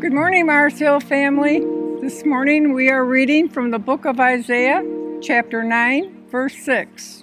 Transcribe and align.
Good 0.00 0.14
morning, 0.14 0.46
Mars 0.46 0.78
Hill 0.78 0.98
family. 0.98 1.60
This 2.00 2.24
morning 2.24 2.72
we 2.72 2.88
are 2.88 3.04
reading 3.04 3.50
from 3.50 3.70
the 3.70 3.78
book 3.78 4.06
of 4.06 4.18
Isaiah, 4.18 4.82
chapter 5.20 5.62
9, 5.62 6.28
verse 6.30 6.56
6. 6.56 7.22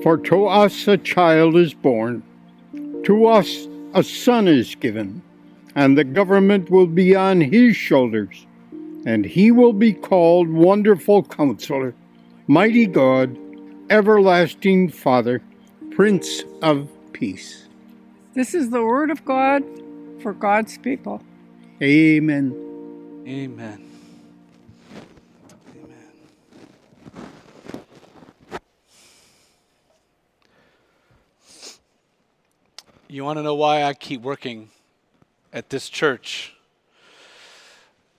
For 0.00 0.16
to 0.16 0.46
us 0.46 0.86
a 0.86 0.96
child 0.96 1.56
is 1.56 1.74
born, 1.74 2.22
to 3.02 3.26
us 3.26 3.66
a 3.94 4.04
son 4.04 4.46
is 4.46 4.76
given, 4.76 5.20
and 5.74 5.98
the 5.98 6.04
government 6.04 6.70
will 6.70 6.86
be 6.86 7.16
on 7.16 7.40
his 7.40 7.74
shoulders, 7.74 8.46
and 9.04 9.24
he 9.24 9.50
will 9.50 9.72
be 9.72 9.92
called 9.92 10.48
Wonderful 10.48 11.24
Counselor, 11.24 11.96
Mighty 12.46 12.86
God, 12.86 13.36
Everlasting 13.90 14.90
Father, 14.90 15.42
Prince 15.90 16.44
of 16.62 16.88
Peace. 17.12 17.66
This 18.34 18.54
is 18.54 18.70
the 18.70 18.84
word 18.84 19.10
of 19.10 19.24
God 19.24 19.64
for 20.20 20.32
God's 20.32 20.78
people. 20.78 21.20
Amen. 21.82 22.54
Amen. 23.28 23.90
Amen. 25.76 26.10
You 33.08 33.24
want 33.24 33.38
to 33.38 33.42
know 33.42 33.54
why 33.54 33.82
I 33.82 33.92
keep 33.92 34.22
working 34.22 34.70
at 35.52 35.68
this 35.68 35.90
church? 35.90 36.54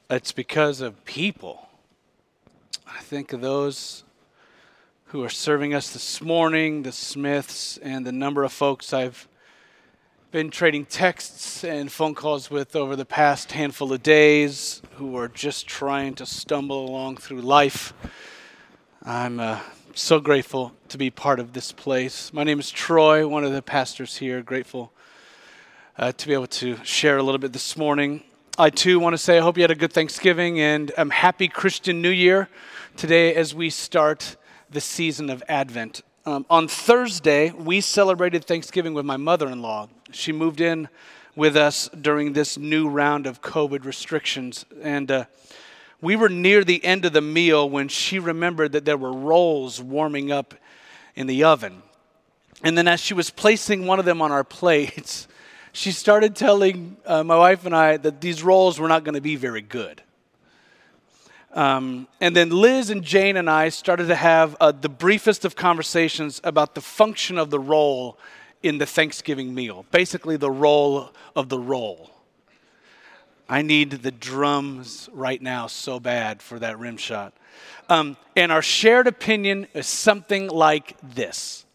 It's 0.07 0.31
because 0.31 0.79
of 0.79 1.03
people. 1.05 1.67
I 2.85 2.99
think 2.99 3.33
of 3.33 3.41
those 3.41 4.03
who 5.05 5.23
are 5.23 5.29
serving 5.29 5.73
us 5.73 5.91
this 5.91 6.21
morning, 6.21 6.83
the 6.83 6.91
Smiths, 6.91 7.77
and 7.77 8.05
the 8.05 8.11
number 8.11 8.43
of 8.43 8.53
folks 8.53 8.93
I've 8.93 9.27
been 10.29 10.49
trading 10.49 10.83
texts 10.83 11.63
and 11.63 11.89
phone 11.89 12.13
calls 12.13 12.51
with 12.51 12.75
over 12.75 12.97
the 12.97 13.05
past 13.05 13.53
handful 13.53 13.93
of 13.93 14.03
days 14.03 14.81
who 14.95 15.15
are 15.15 15.29
just 15.29 15.67
trying 15.67 16.13
to 16.13 16.25
stumble 16.25 16.85
along 16.85 17.15
through 17.15 17.39
life. 17.39 17.93
I'm 19.03 19.39
uh, 19.39 19.61
so 19.93 20.19
grateful 20.19 20.73
to 20.89 20.97
be 20.97 21.09
part 21.09 21.39
of 21.39 21.53
this 21.53 21.71
place. 21.71 22.33
My 22.33 22.43
name 22.43 22.59
is 22.59 22.69
Troy, 22.69 23.25
one 23.25 23.45
of 23.45 23.53
the 23.53 23.61
pastors 23.61 24.17
here. 24.17 24.41
Grateful 24.41 24.91
uh, 25.97 26.11
to 26.11 26.27
be 26.27 26.33
able 26.33 26.47
to 26.47 26.75
share 26.83 27.17
a 27.17 27.23
little 27.23 27.39
bit 27.39 27.53
this 27.53 27.77
morning. 27.77 28.21
I 28.57 28.69
too 28.69 28.99
want 28.99 29.13
to 29.13 29.17
say 29.17 29.37
I 29.37 29.41
hope 29.41 29.55
you 29.55 29.63
had 29.63 29.71
a 29.71 29.75
good 29.75 29.93
Thanksgiving 29.93 30.59
and 30.59 30.91
a 30.97 31.09
happy 31.09 31.47
Christian 31.47 32.01
New 32.01 32.09
Year 32.09 32.49
today 32.97 33.33
as 33.33 33.55
we 33.55 33.69
start 33.69 34.35
the 34.69 34.81
season 34.81 35.29
of 35.29 35.41
Advent. 35.47 36.01
Um, 36.25 36.45
on 36.49 36.67
Thursday, 36.67 37.51
we 37.51 37.79
celebrated 37.79 38.43
Thanksgiving 38.43 38.93
with 38.93 39.05
my 39.05 39.15
mother 39.15 39.47
in 39.47 39.61
law. 39.61 39.87
She 40.11 40.31
moved 40.31 40.61
in 40.61 40.87
with 41.35 41.55
us 41.55 41.89
during 41.89 42.33
this 42.33 42.57
new 42.57 42.89
round 42.89 43.27
of 43.27 43.41
COVID 43.41 43.85
restrictions. 43.85 44.65
And 44.81 45.11
uh, 45.11 45.25
we 46.01 46.15
were 46.15 46.29
near 46.29 46.63
the 46.63 46.83
end 46.83 47.05
of 47.05 47.13
the 47.13 47.21
meal 47.21 47.69
when 47.69 47.87
she 47.87 48.19
remembered 48.19 48.71
that 48.71 48.85
there 48.85 48.97
were 48.97 49.13
rolls 49.13 49.81
warming 49.81 50.31
up 50.31 50.55
in 51.15 51.27
the 51.27 51.43
oven. 51.43 51.83
And 52.63 52.77
then, 52.77 52.87
as 52.87 52.99
she 52.99 53.13
was 53.13 53.29
placing 53.29 53.85
one 53.85 53.99
of 53.99 54.05
them 54.05 54.21
on 54.21 54.31
our 54.31 54.43
plates, 54.43 55.27
she 55.73 55.91
started 55.91 56.35
telling 56.35 56.97
uh, 57.05 57.23
my 57.23 57.37
wife 57.37 57.65
and 57.65 57.75
I 57.75 57.97
that 57.97 58.19
these 58.19 58.41
rolls 58.41 58.79
were 58.79 58.87
not 58.87 59.03
going 59.03 59.15
to 59.15 59.21
be 59.21 59.35
very 59.35 59.61
good. 59.61 60.01
Um, 61.53 62.07
and 62.19 62.35
then 62.35 62.49
Liz 62.49 62.89
and 62.89 63.03
Jane 63.03 63.37
and 63.37 63.49
I 63.49 63.69
started 63.69 64.07
to 64.07 64.15
have 64.15 64.55
uh, 64.59 64.71
the 64.71 64.89
briefest 64.89 65.45
of 65.45 65.55
conversations 65.55 66.41
about 66.43 66.75
the 66.75 66.81
function 66.81 67.37
of 67.37 67.49
the 67.49 67.59
roll 67.59 68.17
in 68.63 68.77
the 68.77 68.85
Thanksgiving 68.85 69.53
meal. 69.53 69.85
Basically, 69.91 70.37
the 70.37 70.51
role 70.51 71.11
of 71.35 71.49
the 71.49 71.59
roll. 71.59 72.11
I 73.49 73.61
need 73.61 73.91
the 73.91 74.11
drums 74.11 75.09
right 75.13 75.41
now 75.41 75.67
so 75.67 75.99
bad 75.99 76.41
for 76.41 76.59
that 76.59 76.79
rim 76.79 76.97
shot. 76.97 77.33
Um, 77.89 78.17
and 78.35 78.51
our 78.51 78.61
shared 78.61 79.07
opinion 79.07 79.67
is 79.73 79.87
something 79.87 80.47
like 80.49 80.95
this 81.01 81.65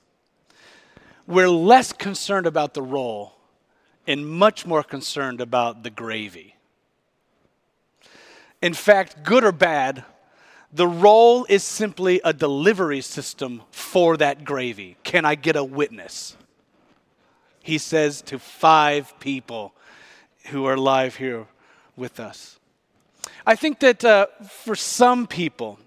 We're 1.26 1.48
less 1.48 1.92
concerned 1.92 2.47
about 2.47 2.75
the 2.75 2.82
roll 2.82 3.34
and 4.06 4.28
much 4.28 4.66
more 4.66 4.82
concerned 4.82 5.41
about 5.41 5.82
the 5.82 5.91
gravy. 5.91 6.56
In 8.60 8.75
fact, 8.75 9.25
good 9.25 9.44
or 9.44 9.53
bad, 9.53 10.04
the 10.72 10.87
roll 10.87 11.44
is 11.48 11.62
simply 11.62 12.21
a 12.25 12.32
delivery 12.32 13.00
system 13.00 13.62
for 13.71 14.16
that 14.19 14.44
gravy. 14.44 14.97
Can 15.04 15.25
I 15.25 15.34
get 15.34 15.56
a 15.56 15.65
witness? 15.65 16.37
He 17.62 17.78
says 17.78 18.22
to 18.22 18.38
five 18.38 19.18
people 19.20 19.72
who 20.46 20.64
are 20.66 20.76
live 20.76 21.16
here 21.16 21.46
with 21.96 22.18
us. 22.18 22.58
I 23.46 23.54
think 23.54 23.80
that 23.80 24.04
uh, 24.04 24.26
for 24.48 24.74
some 24.74 25.26
people, 25.26 25.78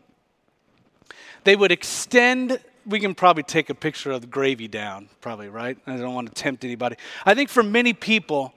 they 1.44 1.56
would 1.56 1.72
extend. 1.72 2.60
We 2.86 3.00
can 3.00 3.16
probably 3.16 3.44
take 3.44 3.70
a 3.70 3.76
picture 3.76 4.12
of 4.12 4.22
the 4.22 4.28
gravy 4.28 4.68
down, 4.68 5.10
probably, 5.22 5.50
right? 5.50 5.78
I 5.86 5.98
don't 5.98 6.14
want 6.14 6.34
to 6.34 6.42
tempt 6.42 6.64
anybody. 6.64 6.96
I 7.26 7.34
think 7.34 7.50
for 7.50 7.64
many 7.64 7.94
people, 7.94 8.54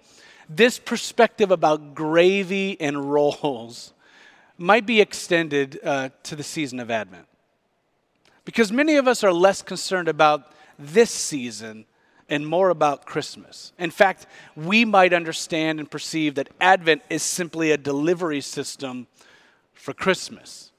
this 0.48 0.78
perspective 0.78 1.50
about 1.50 1.94
gravy 1.94 2.80
and 2.80 3.10
rolls 3.10 3.92
might 4.56 4.86
be 4.86 5.00
extended 5.00 5.78
uh, 5.84 6.10
to 6.24 6.36
the 6.36 6.42
season 6.42 6.80
of 6.80 6.90
Advent. 6.90 7.26
Because 8.44 8.72
many 8.72 8.96
of 8.96 9.06
us 9.06 9.22
are 9.22 9.32
less 9.32 9.62
concerned 9.62 10.08
about 10.08 10.52
this 10.78 11.10
season 11.10 11.84
and 12.28 12.47
more 12.47 12.71
about 12.71 13.06
Christmas. 13.06 13.72
In 13.78 13.91
fact, 13.91 14.27
we 14.55 14.84
might 14.84 15.12
understand 15.12 15.78
and 15.78 15.91
perceive 15.91 16.34
that 16.34 16.50
Advent 16.61 17.03
is 17.09 17.22
simply 17.22 17.71
a 17.71 17.77
delivery 17.77 18.41
system 18.41 19.06
for 19.72 19.94
Christmas. 19.94 20.71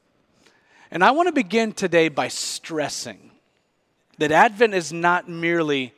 And 0.92 1.04
I 1.04 1.12
want 1.12 1.28
to 1.28 1.34
begin 1.34 1.72
today 1.72 2.10
by 2.10 2.28
stressing 2.28 3.32
that 4.18 4.32
Advent 4.32 4.74
is 4.74 4.92
not 4.92 5.30
merely 5.30 5.94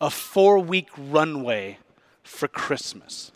a 0.00 0.10
four 0.10 0.58
week 0.58 0.88
runway 0.96 1.78
for 2.22 2.48
Christmas, 2.48 3.32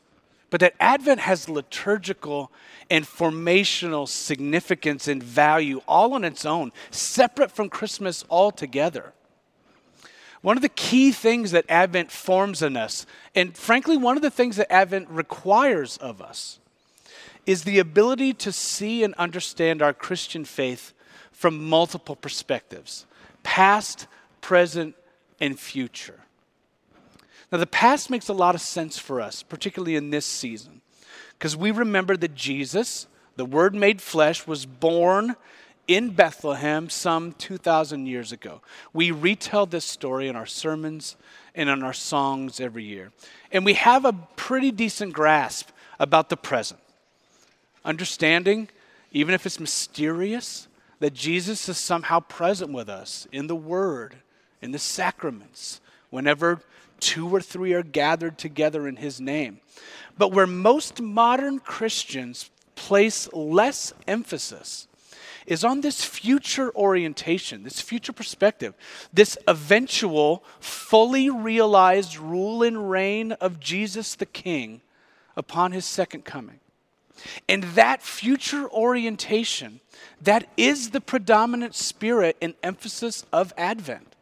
but 0.50 0.60
that 0.60 0.75
Advent 0.78 1.21
has 1.21 1.48
liturgical 1.48 2.50
and 2.91 3.04
formational 3.04 4.06
significance 4.06 5.09
and 5.09 5.22
value 5.22 5.81
all 5.88 6.15
on 6.15 6.25
its 6.25 6.44
own, 6.44 6.72
separate 6.91 7.50
from 7.50 7.69
Christmas 7.69 8.25
altogether. 8.31 9.12
One 10.42 10.56
of 10.56 10.62
the 10.62 10.69
key 10.69 11.12
things 11.12 11.50
that 11.50 11.64
Advent 11.69 12.10
forms 12.10 12.62
in 12.62 12.76
us, 12.76 13.06
and 13.34 13.56
frankly, 13.56 13.97
one 13.97 14.16
of 14.16 14.22
the 14.22 14.30
things 14.30 14.56
that 14.56 14.72
Advent 14.72 15.08
requires 15.08 15.97
of 15.98 16.20
us, 16.20 16.58
is 17.47 17.64
the 17.64 17.78
ability 17.78 18.34
to 18.34 18.52
see 18.52 19.04
and 19.04 19.14
understand 19.14 19.80
our 19.80 19.92
Christian 19.92 20.44
faith 20.44 20.92
from 21.32 21.69
multiple 21.69 22.16
perspectives 22.16 23.06
past, 23.42 24.08
present, 24.41 24.97
and 25.41 25.58
future. 25.58 26.20
Now, 27.53 27.58
the 27.58 27.66
past 27.66 28.10
makes 28.10 28.28
a 28.28 28.32
lot 28.32 28.56
of 28.56 28.60
sense 28.60 28.98
for 28.98 29.20
us, 29.20 29.44
particularly 29.44 29.94
in 29.94 30.10
this 30.10 30.26
season, 30.26 30.80
because 31.38 31.56
we 31.56 31.70
remember 31.70 32.16
that 32.16 32.34
Jesus, 32.34 33.06
the 33.36 33.44
Word 33.44 33.74
made 33.74 34.03
flesh, 34.03 34.47
was 34.47 34.66
born 34.66 35.36
in 35.88 36.10
Bethlehem 36.10 36.88
some 36.88 37.32
2,000 37.32 38.06
years 38.06 38.32
ago. 38.32 38.60
We 38.92 39.10
retell 39.10 39.66
this 39.66 39.84
story 39.84 40.28
in 40.28 40.36
our 40.36 40.47
sermons 40.47 41.16
and 41.54 41.69
in 41.69 41.82
our 41.82 41.92
songs 41.92 42.60
every 42.60 42.84
year. 42.84 43.12
And 43.52 43.64
we 43.64 43.74
have 43.74 44.04
a 44.04 44.12
pretty 44.12 44.70
decent 44.70 45.12
grasp 45.12 45.70
about 45.98 46.28
the 46.28 46.36
present. 46.36 46.80
Understanding, 47.84 48.69
even 49.12 49.34
if 49.34 49.47
it's 49.47 49.60
mysterious, 49.60 50.69
that 50.98 51.14
Jesus 51.14 51.69
is 51.69 51.78
somehow 51.78 52.20
present 52.20 52.72
with 52.72 52.88
us 52.88 53.26
in 53.32 53.47
the 53.47 53.56
Word, 53.56 54.16
in 54.60 54.72
the 54.72 54.78
sacraments, 54.78 55.80
whenever 56.10 56.60
two 57.00 57.28
or 57.28 57.41
three 57.41 57.72
are 57.74 57.82
gathered 57.82 58.38
together 58.38 58.88
in 58.88 58.97
His 58.97 59.20
name. 59.20 59.60
But 60.18 60.32
where 60.32 60.47
most 60.47 61.00
modern 61.00 61.60
Christians 61.60 62.50
place 62.74 63.33
less 63.33 63.92
emphasis 64.06 64.88
is 65.47 65.65
on 65.65 65.81
this 65.81 66.04
future 66.04 66.75
orientation, 66.75 67.63
this 67.63 67.81
future 67.81 68.13
perspective, 68.13 68.75
this 69.13 69.39
eventual, 69.47 70.45
fully 70.60 71.31
realized 71.31 72.19
rule 72.19 72.63
and 72.63 72.91
reign 72.91 73.33
of 73.33 73.60
Jesus 73.60 74.15
the 74.15 74.27
King 74.27 74.81
upon 75.37 75.72
his 75.72 75.84
second 75.84 76.25
coming. 76.25 76.60
And 77.48 77.63
that 77.63 78.03
future 78.03 78.69
orientation, 78.69 79.81
that 80.21 80.48
is 80.57 80.91
the 80.91 81.01
predominant 81.01 81.75
spirit 81.75 82.37
and 82.43 82.54
emphasis 82.63 83.25
of 83.33 83.54
Advent. 83.57 84.15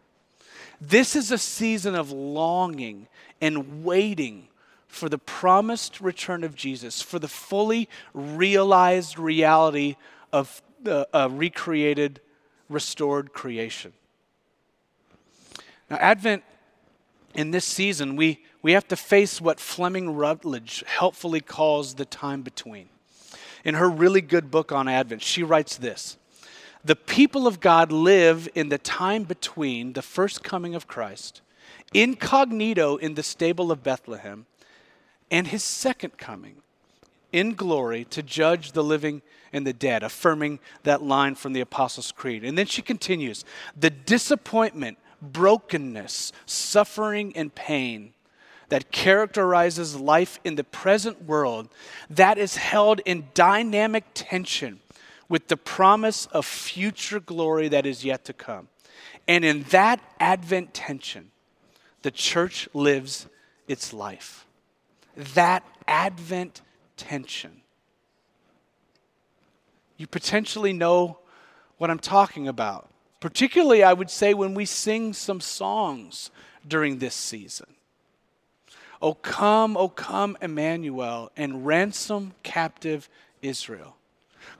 This 0.81 1.17
is 1.17 1.31
a 1.31 1.39
season 1.39 1.95
of 1.95 2.11
longing 2.11 3.09
and 3.41 3.85
waiting 3.85 4.49
for 4.87 5.09
the 5.09 5.19
promised 5.19 6.01
return 6.01 6.45
of 6.45 6.55
Jesus, 6.55 7.03
for 7.03 7.19
the 7.19 7.29
fully 7.29 7.89
realized 8.13 9.19
reality 9.19 9.97
of 10.33 10.63
the 10.85 11.09
uh, 11.13 11.29
recreated, 11.31 12.21
restored 12.69 13.33
creation. 13.33 13.93
Now, 15.91 15.97
Advent 15.97 16.45
in 17.35 17.51
this 17.51 17.65
season, 17.65 18.17
we, 18.17 18.43
we 18.63 18.73
have 18.73 18.87
to 18.89 18.97
face 18.97 19.41
what 19.41 19.59
Fleming 19.59 20.15
Rutledge 20.15 20.85
helpfully 20.87 21.41
calls 21.41 21.95
the 21.95 22.05
time 22.05 22.43
between. 22.43 22.89
In 23.65 23.75
her 23.75 23.89
really 23.89 24.21
good 24.21 24.51
book 24.51 24.73
on 24.73 24.89
Advent, 24.89 25.23
she 25.23 25.43
writes 25.43 25.77
this 25.77 26.17
The 26.85 26.97
people 26.97 27.47
of 27.47 27.61
God 27.61 27.91
live 27.91 28.49
in 28.55 28.69
the 28.69 28.79
time 28.79 29.25
between 29.25 29.95
the 29.95 30.03
first 30.03 30.45
coming 30.45 30.75
of 30.75 30.87
Christ, 30.87 31.41
incognito 31.93 32.97
in 32.97 33.15
the 33.15 33.23
stable 33.23 33.73
of 33.73 33.83
Bethlehem, 33.83 34.47
and 35.31 35.49
his 35.49 35.65
second 35.65 36.19
coming 36.19 36.57
in 37.35 37.55
glory 37.55 38.05
to 38.05 38.23
judge 38.23 38.73
the 38.73 38.85
living 38.85 39.21
and 39.53 39.67
the 39.67 39.73
dead, 39.73 40.05
affirming 40.05 40.61
that 40.85 41.03
line 41.03 41.35
from 41.35 41.53
the 41.53 41.61
Apostles' 41.61 42.13
Creed. 42.13 42.45
And 42.45 42.57
then 42.57 42.67
she 42.67 42.81
continues 42.81 43.45
the 43.77 43.91
disappointment, 43.91 44.99
brokenness, 45.21 46.33
suffering, 46.47 47.37
and 47.37 47.53
pain 47.53 48.15
that 48.69 48.93
characterizes 48.93 49.99
life 49.99 50.39
in 50.45 50.55
the 50.55 50.65
present 50.65 51.25
world 51.25 51.69
that 52.09 52.39
is 52.39 52.57
held 52.57 53.01
in 53.05 53.27
dynamic 53.35 54.05
tension 54.15 54.81
with 55.29 55.49
the 55.49 55.57
promise 55.57 56.27
of 56.27 56.47
future 56.47 57.19
glory 57.19 57.67
that 57.67 57.85
is 57.85 58.05
yet 58.05 58.25
to 58.25 58.33
come. 58.33 58.69
And 59.27 59.45
in 59.45 59.65
that 59.65 60.01
Advent 60.21 60.73
tension, 60.73 61.33
the 62.03 62.13
church 62.13 62.69
lives 62.75 63.27
its 63.67 63.93
life. 63.93 64.47
That 65.17 65.65
Advent 65.89 66.61
tension. 66.97 67.63
You 69.97 70.07
potentially 70.07 70.73
know 70.73 71.19
what 71.79 71.91
I'm 71.91 71.99
talking 71.99 72.49
about. 72.49 72.91
Particularly, 73.21 73.83
I 73.83 73.93
would 73.93 74.11
say, 74.11 74.35
when 74.35 74.55
we 74.55 74.65
sing 74.65 75.13
some 75.13 75.41
songs 75.41 76.31
during 76.67 76.99
this 76.99 77.15
season. 77.15 77.67
O 79.01 79.15
come, 79.15 79.77
O 79.77 79.89
come, 79.89 80.37
Emmanuel, 80.41 81.31
and 81.37 81.67
ransom 81.67 82.35
captive 82.43 83.09
Israel. 83.43 83.97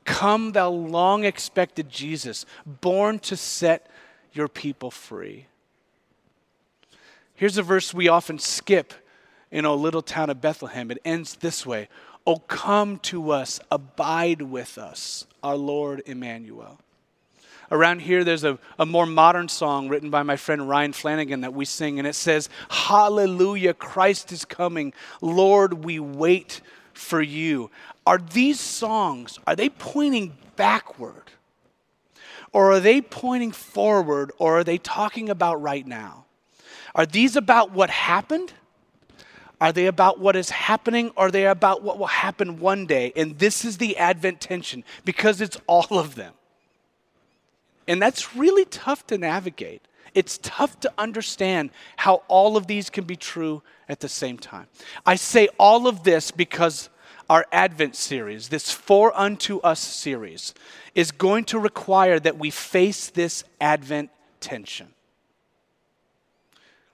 Come, 0.05 0.53
thou 0.53 0.71
long 0.71 1.25
expected 1.25 1.89
Jesus, 1.89 2.47
born 2.67 3.19
to 3.21 3.37
set 3.37 3.91
your 4.33 4.49
people 4.49 4.91
free. 4.91 5.47
Here's 7.35 7.59
a 7.59 7.63
verse 7.63 7.93
we 7.93 8.09
often 8.09 8.39
skip 8.39 8.95
in 9.51 9.65
our 9.65 9.77
little 9.77 10.03
town 10.03 10.31
of 10.31 10.41
Bethlehem. 10.41 10.91
It 10.91 11.01
ends 11.05 11.37
this 11.37 11.65
way 11.65 11.89
O 12.27 12.37
come 12.37 12.99
to 13.01 13.31
us, 13.31 13.61
abide 13.71 14.43
with 14.43 14.79
us, 14.79 15.27
our 15.43 15.57
Lord 15.57 16.03
Emmanuel. 16.07 16.79
Around 17.71 18.01
here, 18.03 18.25
there's 18.25 18.45
a, 18.45 18.59
a 18.79 18.87
more 18.87 19.07
modern 19.07 19.49
song 19.49 19.89
written 19.89 20.11
by 20.11 20.23
my 20.23 20.37
friend 20.37 20.69
Ryan 20.69 20.93
Flanagan 20.93 21.41
that 21.43 21.55
we 21.55 21.65
sing, 21.65 21.99
and 21.99 22.07
it 22.07 22.15
says, 22.15 22.49
Hallelujah, 22.69 23.75
Christ 23.75 24.33
is 24.33 24.45
coming. 24.45 24.93
Lord, 25.21 25.85
we 25.85 25.99
wait 25.99 26.61
for 26.93 27.21
you. 27.21 27.71
Are 28.07 28.19
these 28.19 28.61
songs, 28.61 29.39
are 29.47 29.57
they 29.57 29.69
pointing 29.69 30.35
backward? 30.57 31.31
Or 32.53 32.73
are 32.73 32.81
they 32.81 33.01
pointing 33.01 33.51
forward? 33.51 34.31
Or 34.39 34.61
are 34.61 34.65
they 34.65 34.79
talking 34.79 35.29
about 35.29 35.61
right 35.61 35.87
now? 35.87 36.27
Are 36.95 37.07
these 37.07 37.35
about 37.35 37.73
what 37.73 37.91
happened? 37.91 38.53
Are 39.65 39.73
they 39.73 39.87
about 39.87 40.21
what 40.21 40.37
is 40.37 40.51
happening? 40.51 41.11
Or 41.17 41.29
are 41.29 41.31
they 41.31 41.47
about 41.47 41.83
what 41.83 41.99
will 41.99 42.07
happen 42.07 42.61
one 42.61 42.85
day? 42.85 43.15
And 43.17 43.39
this 43.39 43.65
is 43.65 43.79
the 43.79 43.97
Advent 43.97 44.39
tension 44.39 44.85
because 45.07 45.41
it's 45.41 45.57
all 45.67 45.99
of 45.99 46.17
them. 46.17 46.35
And 47.89 48.01
that's 48.01 48.37
really 48.37 48.67
tough 48.67 49.07
to 49.07 49.17
navigate. 49.17 49.81
It's 50.13 50.39
tough 50.43 50.79
to 50.81 50.93
understand 50.99 51.71
how 51.97 52.25
all 52.29 52.59
of 52.59 52.67
these 52.67 52.91
can 52.91 53.05
be 53.05 53.17
true 53.17 53.63
at 53.89 54.01
the 54.01 54.09
same 54.09 54.37
time. 54.37 54.67
I 55.07 55.15
say 55.15 55.49
all 55.59 55.87
of 55.87 56.03
this 56.03 56.31
because 56.31 56.91
our 57.31 57.47
Advent 57.51 57.97
series, 57.97 58.51
this 58.51 58.71
For 58.71 59.19
Unto 59.19 59.61
Us 59.61 59.81
series, 59.81 60.53
is 60.95 61.11
going 61.11 61.45
to 61.45 61.59
require 61.59 62.21
that 62.21 62.37
we 62.37 62.51
face 62.51 63.09
this 63.09 63.45
Advent 63.63 64.11
tension. 64.41 64.94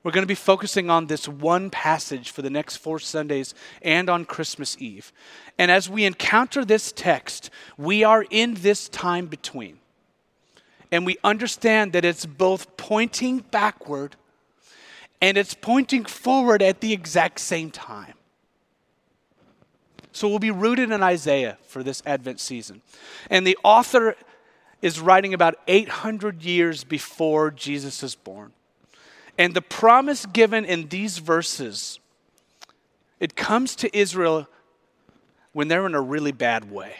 We're 0.03 0.13
going 0.13 0.23
to 0.23 0.27
be 0.27 0.35
focusing 0.35 0.89
on 0.89 1.07
this 1.07 1.29
one 1.29 1.69
passage 1.69 2.31
for 2.31 2.41
the 2.43 2.51
next 2.51 2.77
four 2.77 2.99
Sundays 2.99 3.55
and 3.83 4.09
on 4.09 4.25
Christmas 4.25 4.77
Eve. 4.81 5.13
And 5.59 5.71
as 5.71 5.91
we 5.91 6.05
encounter 6.05 6.65
this 6.65 6.91
text, 6.91 7.51
we 7.77 8.03
are 8.03 8.25
in 8.31 8.55
this 8.55 8.89
time 8.89 9.27
between 9.27 9.81
and 10.93 11.07
we 11.07 11.17
understand 11.23 11.93
that 11.93 12.05
it's 12.05 12.27
both 12.27 12.77
pointing 12.77 13.39
backward 13.51 14.17
and 15.21 15.37
it's 15.37 15.55
pointing 15.55 16.05
forward 16.05 16.63
at 16.63 16.81
the 16.81 16.93
exact 16.93 17.41
same 17.41 17.71
time. 17.71 18.15
So 20.13 20.29
we'll 20.29 20.41
be 20.41 20.51
rooted 20.51 20.91
in 20.91 21.03
Isaiah 21.03 21.59
for 21.67 21.83
this 21.83 22.03
Advent 22.05 22.41
season. 22.41 22.83
And 23.29 23.47
the 23.47 23.57
author 23.63 24.17
is 24.83 24.99
writing 24.99 25.35
about 25.35 25.57
800 25.69 26.43
years 26.43 26.83
before 26.85 27.51
Jesus 27.51 28.03
is 28.03 28.15
born. 28.15 28.53
And 29.41 29.55
the 29.55 29.63
promise 29.63 30.27
given 30.27 30.65
in 30.65 30.89
these 30.89 31.19
verses, 31.19 31.99
it 33.19 33.35
comes 33.35 33.75
to 33.77 33.97
Israel 33.97 34.47
when 35.53 35.67
they're 35.67 35.87
in 35.87 35.95
a 35.97 36.01
really 36.01 36.33
bad 36.33 36.71
way 36.71 36.95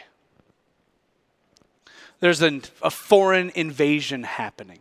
there's 2.21 2.41
an, 2.41 2.61
a 2.81 2.89
foreign 2.89 3.51
invasion 3.55 4.23
happening. 4.23 4.79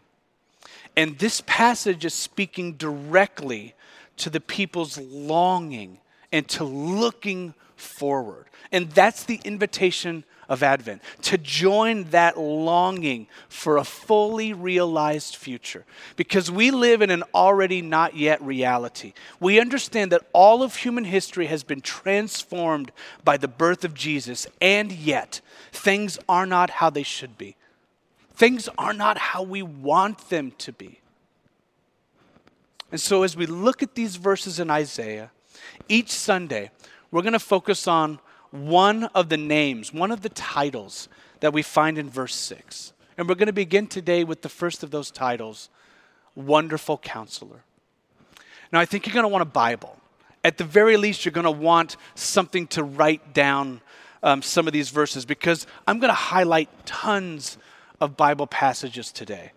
And 0.97 1.19
this 1.19 1.43
passage 1.47 2.05
is 2.05 2.15
speaking 2.15 2.75
directly 2.75 3.75
to 4.19 4.31
the 4.31 4.41
people's 4.41 4.99
longing 4.99 5.99
and 6.31 6.47
to 6.49 6.65
looking 6.65 7.55
forward. 7.77 8.45
And 8.71 8.91
that's 8.91 9.25
the 9.25 9.41
invitation 9.43 10.25
of 10.50 10.64
Advent 10.64 11.00
to 11.23 11.38
join 11.38 12.05
that 12.11 12.37
longing 12.37 13.29
for 13.49 13.76
a 13.79 13.85
fully 13.85 14.52
realized 14.52 15.37
future. 15.37 15.87
Because 16.17 16.50
we 16.50 16.73
live 16.73 17.00
in 17.00 17.11
an 17.11 17.23
already 17.32 17.81
not 17.81 18.17
yet 18.17 18.43
reality. 18.43 19.14
We 19.38 19.61
understand 19.61 20.11
that 20.12 20.26
all 20.32 20.64
of 20.64 20.75
human 20.76 21.05
history 21.05 21.47
has 21.47 21.62
been 21.62 21.81
transformed 21.81 22.91
by 23.25 23.37
the 23.37 23.49
birth 23.49 23.85
of 23.85 23.94
Jesus, 23.94 24.47
and 24.61 24.91
yet 24.91 25.41
things 25.73 26.19
are 26.29 26.47
not 26.47 26.69
how 26.69 26.91
they 26.91 27.05
should 27.05 27.38
be. 27.38 27.56
Things 28.35 28.69
are 28.76 28.93
not 28.93 29.19
how 29.19 29.44
we 29.44 29.62
want 29.62 30.31
them 30.31 30.50
to 30.58 30.73
be. 30.73 31.00
And 32.91 33.00
so, 33.00 33.23
as 33.23 33.37
we 33.37 33.46
look 33.46 33.85
at 33.85 33.94
these 33.94 34.17
verses 34.17 34.58
in 34.58 34.69
Isaiah, 34.69 35.31
each 35.88 36.11
Sunday, 36.11 36.73
we're 37.12 37.23
going 37.23 37.35
to 37.35 37.38
focus 37.38 37.87
on 37.87 38.19
one 38.50 39.05
of 39.05 39.29
the 39.29 39.37
names, 39.37 39.93
one 39.93 40.11
of 40.11 40.23
the 40.23 40.29
titles 40.31 41.08
that 41.41 41.53
we 41.53 41.63
find 41.63 41.98
in 41.98 42.10
verse 42.10 42.34
6. 42.34 42.93
And 43.17 43.29
we're 43.29 43.34
going 43.34 43.46
to 43.46 43.53
begin 43.53 43.86
today 43.86 44.25
with 44.25 44.43
the 44.43 44.48
first 44.48 44.82
of 44.82 44.91
those 44.91 45.10
titles 45.10 45.69
Wonderful 46.34 46.98
Counselor. 46.98 47.65
Now, 48.72 48.81
I 48.81 48.84
think 48.84 49.06
you're 49.06 49.15
going 49.15 49.25
to 49.25 49.29
want 49.29 49.43
a 49.43 49.46
Bible. 49.46 49.96
At 50.43 50.58
the 50.58 50.65
very 50.65 50.96
least, 50.96 51.25
you're 51.25 51.32
going 51.32 51.44
to 51.44 51.51
want 51.51 51.96
something 52.15 52.67
to 52.69 52.82
write 52.82 53.34
down 53.34 53.81
um, 54.22 54.43
some 54.43 54.67
of 54.67 54.72
these 54.72 54.91
verses 54.91 55.25
because 55.25 55.67
I'm 55.86 55.98
going 55.98 56.10
to 56.10 56.15
highlight 56.15 56.69
tons 56.86 57.58
of 58.01 58.17
Bible 58.17 58.46
passages 58.46 59.13
today. 59.13 59.53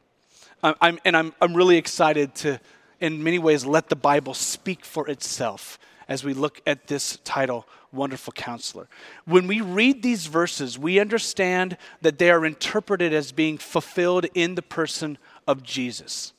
I'm, 0.64 1.00
and 1.04 1.16
I'm, 1.16 1.34
I'm 1.42 1.54
really 1.54 1.78
excited 1.78 2.36
to, 2.36 2.60
in 3.00 3.24
many 3.24 3.38
ways, 3.38 3.66
let 3.66 3.90
the 3.90 3.96
Bible 3.96 4.34
speak 4.34 4.86
for 4.86 5.08
itself 5.10 5.78
as 6.08 6.24
we 6.24 6.34
look 6.34 6.62
at 6.66 6.88
this 6.88 7.18
title, 7.24 7.68
Wonderful 7.92 8.34
Counselor. 8.34 8.88
When 9.26 9.48
we 9.48 9.62
read 9.62 10.02
these 10.02 10.26
verses, 10.26 10.78
we 10.78 11.00
understand 11.00 11.78
that 12.02 12.18
they 12.18 12.32
are 12.32 12.46
interpreted 12.46 13.14
as 13.14 13.32
being 13.32 13.58
fulfilled 13.58 14.26
in 14.34 14.56
the 14.56 14.62
person 14.62 15.18
of 15.48 15.64
Jesus. 15.64 16.34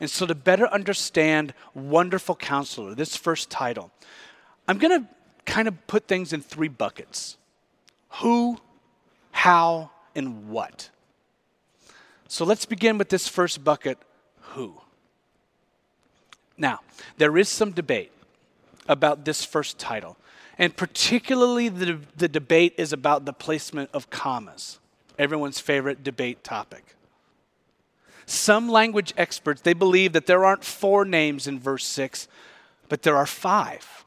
And 0.00 0.10
so, 0.10 0.26
to 0.26 0.34
better 0.34 0.66
understand 0.68 1.54
Wonderful 1.74 2.34
Counselor, 2.34 2.94
this 2.94 3.16
first 3.16 3.50
title, 3.50 3.92
I'm 4.66 4.78
going 4.78 5.02
to 5.02 5.08
kind 5.44 5.68
of 5.68 5.86
put 5.86 6.08
things 6.08 6.32
in 6.32 6.40
three 6.40 6.68
buckets 6.68 7.36
who, 8.08 8.58
how, 9.30 9.90
and 10.14 10.48
what. 10.48 10.90
So, 12.26 12.44
let's 12.44 12.66
begin 12.66 12.98
with 12.98 13.08
this 13.08 13.28
first 13.28 13.62
bucket 13.62 13.98
who. 14.40 14.80
Now, 16.56 16.80
there 17.18 17.36
is 17.36 17.48
some 17.48 17.72
debate 17.72 18.12
about 18.88 19.24
this 19.24 19.44
first 19.44 19.78
title. 19.78 20.16
And 20.58 20.76
particularly, 20.76 21.68
the, 21.68 21.98
the 22.16 22.28
debate 22.28 22.74
is 22.76 22.92
about 22.92 23.24
the 23.24 23.32
placement 23.32 23.90
of 23.92 24.10
commas, 24.10 24.78
everyone's 25.18 25.60
favorite 25.60 26.04
debate 26.04 26.44
topic. 26.44 26.94
Some 28.26 28.68
language 28.68 29.12
experts, 29.16 29.60
they 29.60 29.74
believe 29.74 30.12
that 30.12 30.26
there 30.26 30.44
aren't 30.44 30.64
four 30.64 31.04
names 31.04 31.46
in 31.46 31.58
verse 31.58 31.84
6, 31.84 32.28
but 32.88 33.02
there 33.02 33.16
are 33.16 33.26
five. 33.26 34.04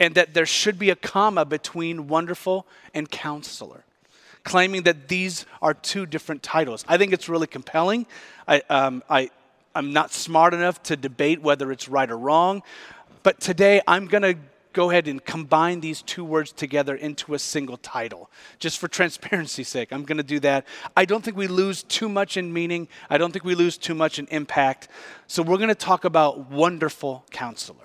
And 0.00 0.14
that 0.16 0.34
there 0.34 0.46
should 0.46 0.78
be 0.78 0.90
a 0.90 0.96
comma 0.96 1.44
between 1.44 2.08
wonderful 2.08 2.66
and 2.92 3.08
counselor, 3.08 3.84
claiming 4.42 4.82
that 4.82 5.06
these 5.06 5.46
are 5.60 5.74
two 5.74 6.06
different 6.06 6.42
titles. 6.42 6.84
I 6.88 6.96
think 6.98 7.12
it's 7.12 7.28
really 7.28 7.46
compelling. 7.46 8.06
I, 8.48 8.62
um, 8.68 9.04
I, 9.08 9.30
I'm 9.74 9.92
not 9.92 10.12
smart 10.12 10.54
enough 10.54 10.82
to 10.84 10.96
debate 10.96 11.40
whether 11.40 11.70
it's 11.70 11.88
right 11.88 12.10
or 12.10 12.18
wrong. 12.18 12.62
But 13.22 13.40
today 13.40 13.80
I'm 13.86 14.06
going 14.06 14.22
to 14.22 14.36
go 14.72 14.90
ahead 14.90 15.06
and 15.06 15.24
combine 15.24 15.80
these 15.80 16.02
two 16.02 16.24
words 16.24 16.50
together 16.52 16.94
into 16.94 17.34
a 17.34 17.38
single 17.38 17.76
title. 17.76 18.30
Just 18.58 18.78
for 18.78 18.88
transparency's 18.88 19.68
sake, 19.68 19.92
I'm 19.92 20.04
going 20.04 20.16
to 20.16 20.22
do 20.22 20.40
that. 20.40 20.66
I 20.96 21.04
don't 21.04 21.22
think 21.22 21.36
we 21.36 21.46
lose 21.46 21.82
too 21.82 22.08
much 22.08 22.36
in 22.36 22.52
meaning, 22.52 22.88
I 23.10 23.18
don't 23.18 23.32
think 23.32 23.44
we 23.44 23.54
lose 23.54 23.76
too 23.76 23.94
much 23.94 24.18
in 24.18 24.26
impact. 24.28 24.88
So 25.26 25.42
we're 25.42 25.58
going 25.58 25.68
to 25.68 25.74
talk 25.74 26.04
about 26.04 26.50
Wonderful 26.50 27.24
Counselor. 27.30 27.78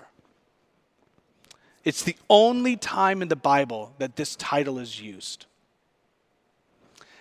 It's 1.83 2.03
the 2.03 2.17
only 2.29 2.75
time 2.75 3.21
in 3.21 3.29
the 3.29 3.35
Bible 3.35 3.93
that 3.97 4.17
this 4.17 4.35
title 4.35 4.77
is 4.77 5.01
used. 5.01 5.45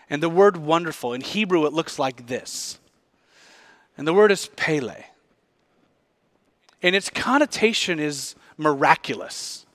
And 0.09 0.23
the 0.23 0.29
word 0.29 0.57
wonderful, 0.57 1.13
in 1.13 1.21
Hebrew, 1.21 1.67
it 1.67 1.73
looks 1.73 1.99
like 1.99 2.27
this. 2.27 2.79
And 3.97 4.07
the 4.07 4.15
word 4.15 4.31
is 4.31 4.49
Pele. 4.57 5.05
And 6.83 6.95
its 6.95 7.11
connotation 7.11 7.99
is 7.99 8.35
miraculous 8.57 9.67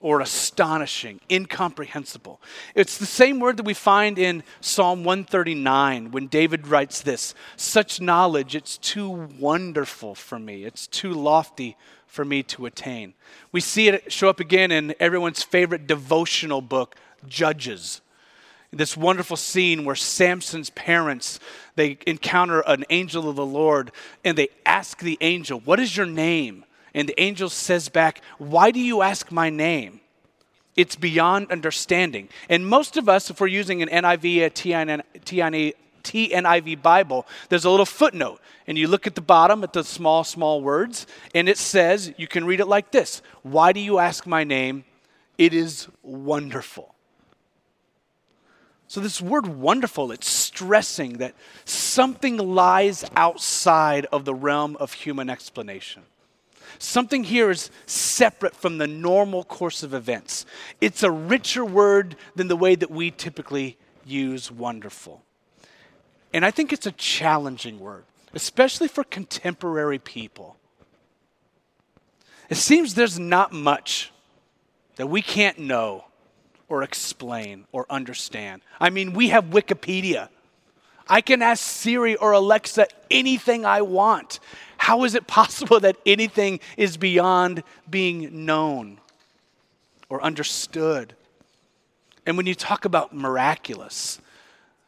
or 0.00 0.20
astonishing, 0.20 1.20
incomprehensible. 1.30 2.40
It's 2.74 2.96
the 2.96 3.06
same 3.06 3.38
word 3.38 3.58
that 3.58 3.66
we 3.66 3.74
find 3.74 4.18
in 4.18 4.42
Psalm 4.60 5.04
139 5.04 6.10
when 6.10 6.26
David 6.26 6.66
writes 6.66 7.02
this 7.02 7.34
Such 7.56 8.00
knowledge, 8.00 8.56
it's 8.56 8.78
too 8.78 9.10
wonderful 9.38 10.14
for 10.14 10.38
me, 10.38 10.64
it's 10.64 10.86
too 10.86 11.12
lofty 11.12 11.76
for 12.06 12.24
me 12.24 12.42
to 12.44 12.66
attain. 12.66 13.12
We 13.52 13.60
see 13.60 13.88
it 13.88 14.10
show 14.10 14.30
up 14.30 14.40
again 14.40 14.70
in 14.72 14.94
everyone's 14.98 15.42
favorite 15.42 15.86
devotional 15.86 16.62
book, 16.62 16.96
Judges 17.28 18.00
this 18.72 18.96
wonderful 18.96 19.36
scene 19.36 19.84
where 19.84 19.96
Samson's 19.96 20.70
parents 20.70 21.40
they 21.76 21.98
encounter 22.06 22.60
an 22.60 22.84
angel 22.90 23.28
of 23.28 23.36
the 23.36 23.46
Lord 23.46 23.90
and 24.24 24.36
they 24.36 24.48
ask 24.66 25.00
the 25.00 25.18
angel, 25.20 25.60
"What 25.60 25.80
is 25.80 25.96
your 25.96 26.06
name?" 26.06 26.64
And 26.94 27.08
the 27.08 27.20
angel 27.20 27.48
says 27.48 27.88
back, 27.88 28.20
"Why 28.38 28.70
do 28.70 28.80
you 28.80 29.02
ask 29.02 29.32
my 29.32 29.50
name?" 29.50 30.00
It's 30.76 30.96
beyond 30.96 31.50
understanding. 31.50 32.28
And 32.48 32.66
most 32.66 32.96
of 32.96 33.08
us, 33.08 33.28
if 33.28 33.40
we're 33.40 33.48
using 33.48 33.82
an 33.82 33.88
NIV, 33.88 34.46
a 34.46 34.50
TNIV, 34.50 35.74
TNIV 36.02 36.80
Bible, 36.80 37.26
there's 37.48 37.64
a 37.64 37.70
little 37.70 37.86
footnote. 37.86 38.40
And 38.66 38.78
you 38.78 38.88
look 38.88 39.06
at 39.06 39.14
the 39.14 39.20
bottom 39.20 39.64
at 39.64 39.72
the 39.72 39.84
small, 39.84 40.24
small 40.24 40.62
words, 40.62 41.06
and 41.34 41.48
it 41.48 41.58
says, 41.58 42.12
you 42.16 42.26
can 42.26 42.44
read 42.44 42.60
it 42.60 42.66
like 42.66 42.92
this 42.92 43.22
Why 43.42 43.72
do 43.72 43.80
you 43.80 43.98
ask 43.98 44.26
my 44.26 44.44
name? 44.44 44.84
It 45.38 45.54
is 45.54 45.88
wonderful. 46.02 46.94
So, 48.90 49.00
this 49.00 49.22
word 49.22 49.46
wonderful, 49.46 50.10
it's 50.10 50.28
stressing 50.28 51.18
that 51.18 51.36
something 51.64 52.38
lies 52.38 53.04
outside 53.14 54.04
of 54.06 54.24
the 54.24 54.34
realm 54.34 54.76
of 54.80 54.92
human 54.92 55.30
explanation. 55.30 56.02
Something 56.80 57.22
here 57.22 57.52
is 57.52 57.70
separate 57.86 58.56
from 58.56 58.78
the 58.78 58.88
normal 58.88 59.44
course 59.44 59.84
of 59.84 59.94
events. 59.94 60.44
It's 60.80 61.04
a 61.04 61.10
richer 61.12 61.64
word 61.64 62.16
than 62.34 62.48
the 62.48 62.56
way 62.56 62.74
that 62.74 62.90
we 62.90 63.12
typically 63.12 63.78
use 64.04 64.50
wonderful. 64.50 65.22
And 66.34 66.44
I 66.44 66.50
think 66.50 66.72
it's 66.72 66.86
a 66.86 66.90
challenging 66.90 67.78
word, 67.78 68.02
especially 68.34 68.88
for 68.88 69.04
contemporary 69.04 70.00
people. 70.00 70.56
It 72.48 72.56
seems 72.56 72.94
there's 72.94 73.20
not 73.20 73.52
much 73.52 74.10
that 74.96 75.06
we 75.06 75.22
can't 75.22 75.60
know 75.60 76.06
or 76.70 76.82
explain 76.82 77.66
or 77.72 77.84
understand. 77.90 78.62
I 78.80 78.88
mean, 78.88 79.12
we 79.12 79.28
have 79.28 79.46
Wikipedia. 79.46 80.28
I 81.06 81.20
can 81.20 81.42
ask 81.42 81.62
Siri 81.62 82.14
or 82.16 82.32
Alexa 82.32 82.86
anything 83.10 83.66
I 83.66 83.82
want. 83.82 84.38
How 84.78 85.04
is 85.04 85.14
it 85.14 85.26
possible 85.26 85.80
that 85.80 85.96
anything 86.06 86.60
is 86.78 86.96
beyond 86.96 87.62
being 87.90 88.46
known 88.46 88.98
or 90.08 90.22
understood? 90.22 91.14
And 92.24 92.36
when 92.36 92.46
you 92.46 92.54
talk 92.54 92.84
about 92.84 93.14
miraculous, 93.14 94.20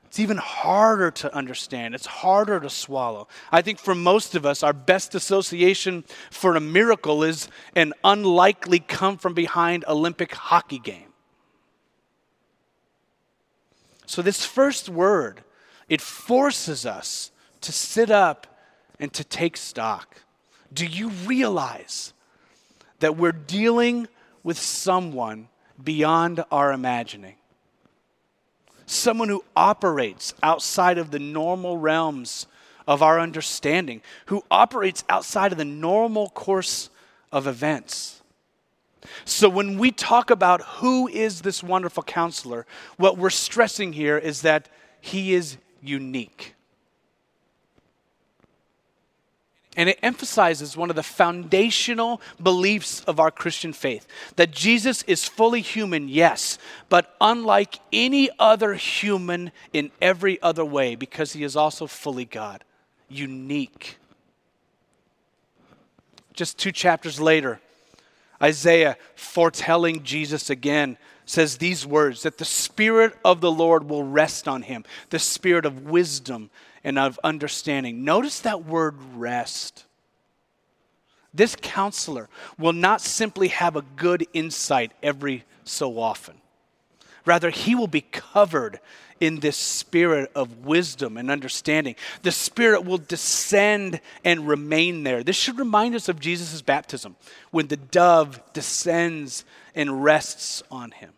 it's 0.06 0.20
even 0.20 0.36
harder 0.36 1.10
to 1.10 1.34
understand. 1.34 1.94
It's 1.94 2.06
harder 2.06 2.60
to 2.60 2.70
swallow. 2.70 3.26
I 3.50 3.62
think 3.62 3.78
for 3.78 3.94
most 3.94 4.34
of 4.36 4.46
us, 4.46 4.62
our 4.62 4.74
best 4.74 5.14
association 5.14 6.04
for 6.30 6.54
a 6.54 6.60
miracle 6.60 7.24
is 7.24 7.48
an 7.74 7.94
unlikely 8.04 8.78
come 8.78 9.16
from 9.16 9.34
behind 9.34 9.84
Olympic 9.88 10.34
hockey 10.34 10.78
game. 10.78 11.11
So, 14.12 14.20
this 14.20 14.44
first 14.44 14.90
word, 14.90 15.42
it 15.88 16.02
forces 16.02 16.84
us 16.84 17.30
to 17.62 17.72
sit 17.72 18.10
up 18.10 18.46
and 19.00 19.10
to 19.14 19.24
take 19.24 19.56
stock. 19.56 20.20
Do 20.70 20.84
you 20.84 21.08
realize 21.08 22.12
that 22.98 23.16
we're 23.16 23.32
dealing 23.32 24.08
with 24.42 24.58
someone 24.58 25.48
beyond 25.82 26.44
our 26.52 26.74
imagining? 26.74 27.36
Someone 28.84 29.30
who 29.30 29.44
operates 29.56 30.34
outside 30.42 30.98
of 30.98 31.10
the 31.10 31.18
normal 31.18 31.78
realms 31.78 32.46
of 32.86 33.02
our 33.02 33.18
understanding, 33.18 34.02
who 34.26 34.44
operates 34.50 35.04
outside 35.08 35.52
of 35.52 35.58
the 35.58 35.64
normal 35.64 36.28
course 36.28 36.90
of 37.32 37.46
events. 37.46 38.21
So, 39.24 39.48
when 39.48 39.78
we 39.78 39.90
talk 39.90 40.30
about 40.30 40.62
who 40.62 41.08
is 41.08 41.42
this 41.42 41.62
wonderful 41.62 42.02
counselor, 42.02 42.66
what 42.96 43.18
we're 43.18 43.30
stressing 43.30 43.92
here 43.92 44.18
is 44.18 44.42
that 44.42 44.68
he 45.00 45.34
is 45.34 45.56
unique. 45.80 46.54
And 49.74 49.88
it 49.88 49.98
emphasizes 50.02 50.76
one 50.76 50.90
of 50.90 50.96
the 50.96 51.02
foundational 51.02 52.20
beliefs 52.42 53.02
of 53.04 53.18
our 53.18 53.30
Christian 53.30 53.72
faith 53.72 54.06
that 54.36 54.50
Jesus 54.50 55.02
is 55.04 55.24
fully 55.24 55.62
human, 55.62 56.08
yes, 56.08 56.58
but 56.90 57.16
unlike 57.22 57.80
any 57.90 58.28
other 58.38 58.74
human 58.74 59.50
in 59.72 59.90
every 60.00 60.40
other 60.42 60.64
way, 60.64 60.94
because 60.94 61.32
he 61.32 61.42
is 61.42 61.56
also 61.56 61.86
fully 61.86 62.26
God, 62.26 62.64
unique. 63.08 63.96
Just 66.34 66.58
two 66.58 66.72
chapters 66.72 67.18
later, 67.18 67.60
Isaiah, 68.42 68.96
foretelling 69.14 70.02
Jesus 70.02 70.50
again, 70.50 70.98
says 71.24 71.58
these 71.58 71.86
words 71.86 72.22
that 72.22 72.38
the 72.38 72.44
Spirit 72.44 73.16
of 73.24 73.40
the 73.40 73.52
Lord 73.52 73.88
will 73.88 74.02
rest 74.02 74.48
on 74.48 74.62
him, 74.62 74.84
the 75.10 75.18
Spirit 75.18 75.64
of 75.64 75.84
wisdom 75.84 76.50
and 76.82 76.98
of 76.98 77.20
understanding. 77.22 78.04
Notice 78.04 78.40
that 78.40 78.64
word 78.64 78.96
rest. 79.14 79.84
This 81.32 81.56
counselor 81.60 82.28
will 82.58 82.72
not 82.72 83.00
simply 83.00 83.48
have 83.48 83.76
a 83.76 83.84
good 83.96 84.26
insight 84.32 84.92
every 85.02 85.44
so 85.64 85.98
often. 85.98 86.34
Rather, 87.24 87.50
he 87.50 87.74
will 87.74 87.86
be 87.86 88.00
covered 88.00 88.80
in 89.22 89.38
this 89.38 89.56
spirit 89.56 90.32
of 90.34 90.66
wisdom 90.66 91.16
and 91.16 91.30
understanding. 91.30 91.94
The 92.22 92.32
Spirit 92.32 92.84
will 92.84 92.98
descend 92.98 94.00
and 94.24 94.48
remain 94.48 95.04
there. 95.04 95.22
This 95.22 95.36
should 95.36 95.60
remind 95.60 95.94
us 95.94 96.08
of 96.08 96.18
Jesus' 96.18 96.60
baptism 96.60 97.14
when 97.52 97.68
the 97.68 97.76
dove 97.76 98.42
descends 98.52 99.44
and 99.76 100.02
rests 100.02 100.64
on 100.72 100.90
him. 100.90 101.10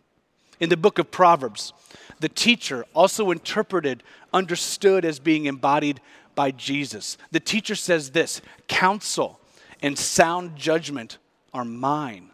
In 0.61 0.69
the 0.69 0.77
book 0.77 0.99
of 0.99 1.11
Proverbs, 1.11 1.73
the 2.21 2.29
teacher, 2.29 2.85
also 2.93 3.31
interpreted, 3.31 4.03
understood 4.35 5.07
as 5.07 5.19
being 5.19 5.47
embodied 5.47 5.99
by 6.35 6.51
Jesus. 6.51 7.17
The 7.31 7.41
teacher 7.41 7.75
says 7.75 8.11
this 8.11 8.43
counsel 8.69 9.41
and 9.81 9.99
sound 9.99 10.57
judgment 10.57 11.17
are 11.55 11.65
mine. 11.65 12.33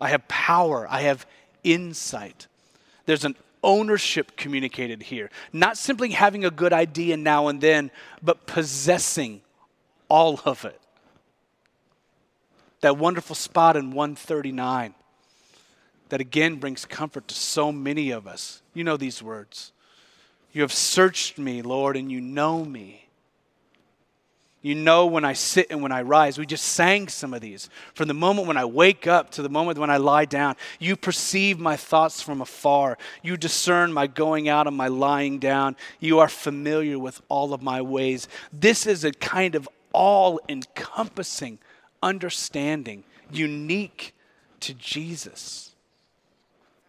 I 0.00 0.08
have 0.08 0.26
power, 0.26 0.88
I 0.90 1.02
have 1.02 1.26
insight. 1.62 2.48
There's 3.06 3.24
an 3.24 3.36
ownership 3.64 4.36
communicated 4.36 5.02
here. 5.02 5.30
Not 5.52 5.76
simply 5.76 6.10
having 6.10 6.44
a 6.44 6.50
good 6.50 6.72
idea 6.72 7.16
now 7.16 7.48
and 7.48 7.60
then, 7.60 7.90
but 8.22 8.46
possessing 8.46 9.40
all 10.08 10.40
of 10.44 10.64
it. 10.64 10.80
That 12.82 12.98
wonderful 12.98 13.34
spot 13.34 13.76
in 13.76 13.92
139 13.92 14.94
that 16.10 16.20
again 16.20 16.56
brings 16.56 16.84
comfort 16.84 17.26
to 17.28 17.34
so 17.34 17.72
many 17.72 18.10
of 18.10 18.26
us. 18.26 18.62
You 18.74 18.84
know 18.84 18.96
these 18.96 19.22
words. 19.22 19.72
You 20.52 20.62
have 20.62 20.72
searched 20.72 21.38
me, 21.38 21.62
Lord, 21.62 21.96
and 21.96 22.12
you 22.12 22.20
know 22.20 22.64
me. 22.64 23.03
You 24.64 24.74
know 24.74 25.04
when 25.04 25.26
I 25.26 25.34
sit 25.34 25.66
and 25.68 25.82
when 25.82 25.92
I 25.92 26.00
rise. 26.00 26.38
We 26.38 26.46
just 26.46 26.64
sang 26.64 27.08
some 27.08 27.34
of 27.34 27.42
these. 27.42 27.68
From 27.92 28.08
the 28.08 28.14
moment 28.14 28.48
when 28.48 28.56
I 28.56 28.64
wake 28.64 29.06
up 29.06 29.28
to 29.32 29.42
the 29.42 29.50
moment 29.50 29.78
when 29.78 29.90
I 29.90 29.98
lie 29.98 30.24
down, 30.24 30.56
you 30.78 30.96
perceive 30.96 31.58
my 31.60 31.76
thoughts 31.76 32.22
from 32.22 32.40
afar. 32.40 32.96
You 33.22 33.36
discern 33.36 33.92
my 33.92 34.06
going 34.06 34.48
out 34.48 34.66
and 34.66 34.74
my 34.74 34.88
lying 34.88 35.38
down. 35.38 35.76
You 36.00 36.18
are 36.20 36.30
familiar 36.30 36.98
with 36.98 37.20
all 37.28 37.52
of 37.52 37.60
my 37.60 37.82
ways. 37.82 38.26
This 38.54 38.86
is 38.86 39.04
a 39.04 39.12
kind 39.12 39.54
of 39.54 39.68
all 39.92 40.40
encompassing 40.48 41.58
understanding, 42.02 43.04
unique 43.30 44.14
to 44.60 44.72
Jesus. 44.72 45.74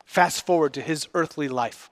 Fast 0.05 0.45
forward 0.45 0.73
to 0.75 0.81
his 0.81 1.09
earthly 1.13 1.49
life. 1.49 1.89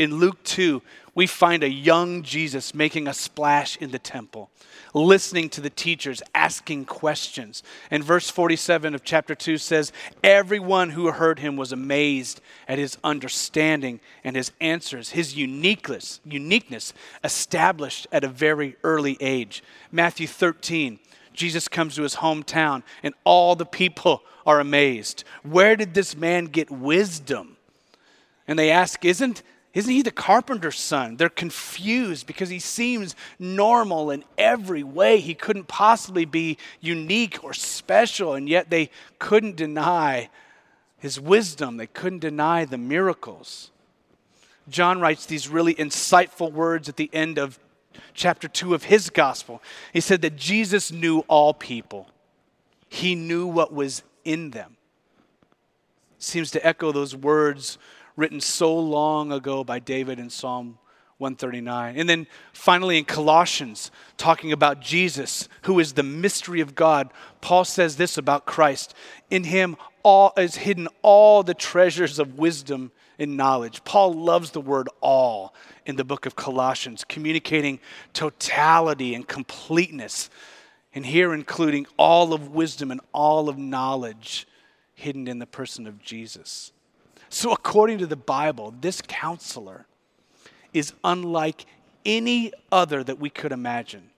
In 0.00 0.16
Luke 0.16 0.42
2, 0.44 0.80
we 1.14 1.26
find 1.26 1.62
a 1.62 1.68
young 1.68 2.22
Jesus 2.22 2.74
making 2.74 3.06
a 3.06 3.12
splash 3.12 3.76
in 3.76 3.90
the 3.90 3.98
temple, 3.98 4.48
listening 4.94 5.50
to 5.50 5.60
the 5.60 5.68
teachers, 5.68 6.22
asking 6.34 6.86
questions. 6.86 7.62
And 7.90 8.02
verse 8.02 8.30
47 8.30 8.94
of 8.94 9.04
chapter 9.04 9.34
2 9.34 9.58
says, 9.58 9.92
Everyone 10.24 10.88
who 10.88 11.12
heard 11.12 11.40
him 11.40 11.54
was 11.54 11.70
amazed 11.70 12.40
at 12.66 12.78
his 12.78 12.96
understanding 13.04 14.00
and 14.24 14.36
his 14.36 14.52
answers, 14.58 15.10
his 15.10 15.36
uniqueness, 15.36 16.20
uniqueness 16.24 16.94
established 17.22 18.06
at 18.10 18.24
a 18.24 18.28
very 18.28 18.76
early 18.82 19.18
age. 19.20 19.62
Matthew 19.92 20.26
13, 20.26 20.98
Jesus 21.34 21.68
comes 21.68 21.96
to 21.96 22.04
his 22.04 22.16
hometown, 22.16 22.84
and 23.02 23.12
all 23.24 23.54
the 23.54 23.66
people 23.66 24.22
are 24.46 24.60
amazed. 24.60 25.24
Where 25.42 25.76
did 25.76 25.92
this 25.92 26.16
man 26.16 26.46
get 26.46 26.70
wisdom? 26.70 27.58
And 28.48 28.58
they 28.58 28.70
ask, 28.70 29.04
Isn't 29.04 29.42
isn't 29.72 29.92
he 29.92 30.02
the 30.02 30.10
carpenter's 30.10 30.78
son? 30.78 31.16
They're 31.16 31.28
confused 31.28 32.26
because 32.26 32.48
he 32.48 32.58
seems 32.58 33.14
normal 33.38 34.10
in 34.10 34.24
every 34.36 34.82
way. 34.82 35.20
He 35.20 35.34
couldn't 35.34 35.68
possibly 35.68 36.24
be 36.24 36.58
unique 36.80 37.44
or 37.44 37.54
special, 37.54 38.34
and 38.34 38.48
yet 38.48 38.68
they 38.68 38.90
couldn't 39.20 39.56
deny 39.56 40.28
his 40.98 41.20
wisdom. 41.20 41.76
They 41.76 41.86
couldn't 41.86 42.18
deny 42.18 42.64
the 42.64 42.78
miracles. 42.78 43.70
John 44.68 45.00
writes 45.00 45.26
these 45.26 45.48
really 45.48 45.74
insightful 45.76 46.52
words 46.52 46.88
at 46.88 46.96
the 46.96 47.10
end 47.12 47.38
of 47.38 47.58
chapter 48.12 48.48
2 48.48 48.74
of 48.74 48.84
his 48.84 49.08
gospel. 49.08 49.62
He 49.92 50.00
said 50.00 50.22
that 50.22 50.36
Jesus 50.36 50.90
knew 50.90 51.20
all 51.28 51.54
people, 51.54 52.08
he 52.88 53.14
knew 53.14 53.46
what 53.46 53.72
was 53.72 54.02
in 54.24 54.50
them. 54.50 54.76
Seems 56.18 56.50
to 56.50 56.66
echo 56.66 56.92
those 56.92 57.14
words 57.16 57.78
written 58.16 58.40
so 58.40 58.76
long 58.78 59.32
ago 59.32 59.64
by 59.64 59.78
David 59.78 60.18
in 60.18 60.30
Psalm 60.30 60.78
139. 61.18 61.96
And 61.96 62.08
then 62.08 62.26
finally 62.52 62.96
in 62.96 63.04
Colossians, 63.04 63.90
talking 64.16 64.52
about 64.52 64.80
Jesus, 64.80 65.48
who 65.62 65.78
is 65.78 65.92
the 65.92 66.02
mystery 66.02 66.60
of 66.60 66.74
God, 66.74 67.12
Paul 67.42 67.64
says 67.64 67.96
this 67.96 68.16
about 68.16 68.46
Christ 68.46 68.94
In 69.30 69.44
him 69.44 69.76
all 70.02 70.32
is 70.38 70.56
hidden 70.56 70.88
all 71.02 71.42
the 71.42 71.54
treasures 71.54 72.18
of 72.18 72.38
wisdom 72.38 72.90
and 73.18 73.36
knowledge. 73.36 73.84
Paul 73.84 74.14
loves 74.14 74.52
the 74.52 74.62
word 74.62 74.88
all 75.02 75.54
in 75.84 75.96
the 75.96 76.04
book 76.04 76.24
of 76.24 76.36
Colossians, 76.36 77.04
communicating 77.04 77.80
totality 78.14 79.14
and 79.14 79.28
completeness. 79.28 80.30
And 80.94 81.04
here, 81.04 81.34
including 81.34 81.86
all 81.98 82.32
of 82.32 82.48
wisdom 82.48 82.90
and 82.90 83.00
all 83.12 83.48
of 83.48 83.58
knowledge 83.58 84.46
hidden 84.94 85.28
in 85.28 85.38
the 85.38 85.46
person 85.46 85.86
of 85.86 86.02
Jesus. 86.02 86.72
So, 87.30 87.52
according 87.52 87.98
to 87.98 88.06
the 88.06 88.16
Bible, 88.16 88.74
this 88.80 89.00
counselor 89.00 89.86
is 90.74 90.92
unlike 91.04 91.64
any 92.04 92.52
other 92.72 93.04
that 93.04 93.20
we 93.20 93.30
could 93.30 93.52
imagine, 93.52 94.10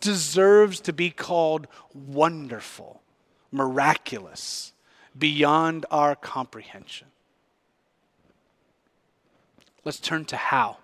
deserves 0.00 0.80
to 0.80 0.92
be 0.92 1.10
called 1.10 1.68
wonderful, 1.94 3.02
miraculous, 3.52 4.72
beyond 5.16 5.86
our 5.92 6.16
comprehension. 6.16 7.06
Let's 9.84 10.00
turn 10.00 10.24
to 10.26 10.36
how. 10.36 10.78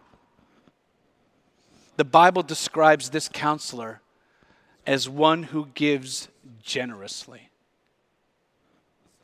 The 1.96 2.04
Bible 2.04 2.42
describes 2.42 3.10
this 3.10 3.28
counselor 3.28 4.00
as 4.86 5.08
one 5.08 5.44
who 5.44 5.66
gives 5.74 6.28
generously. 6.62 7.50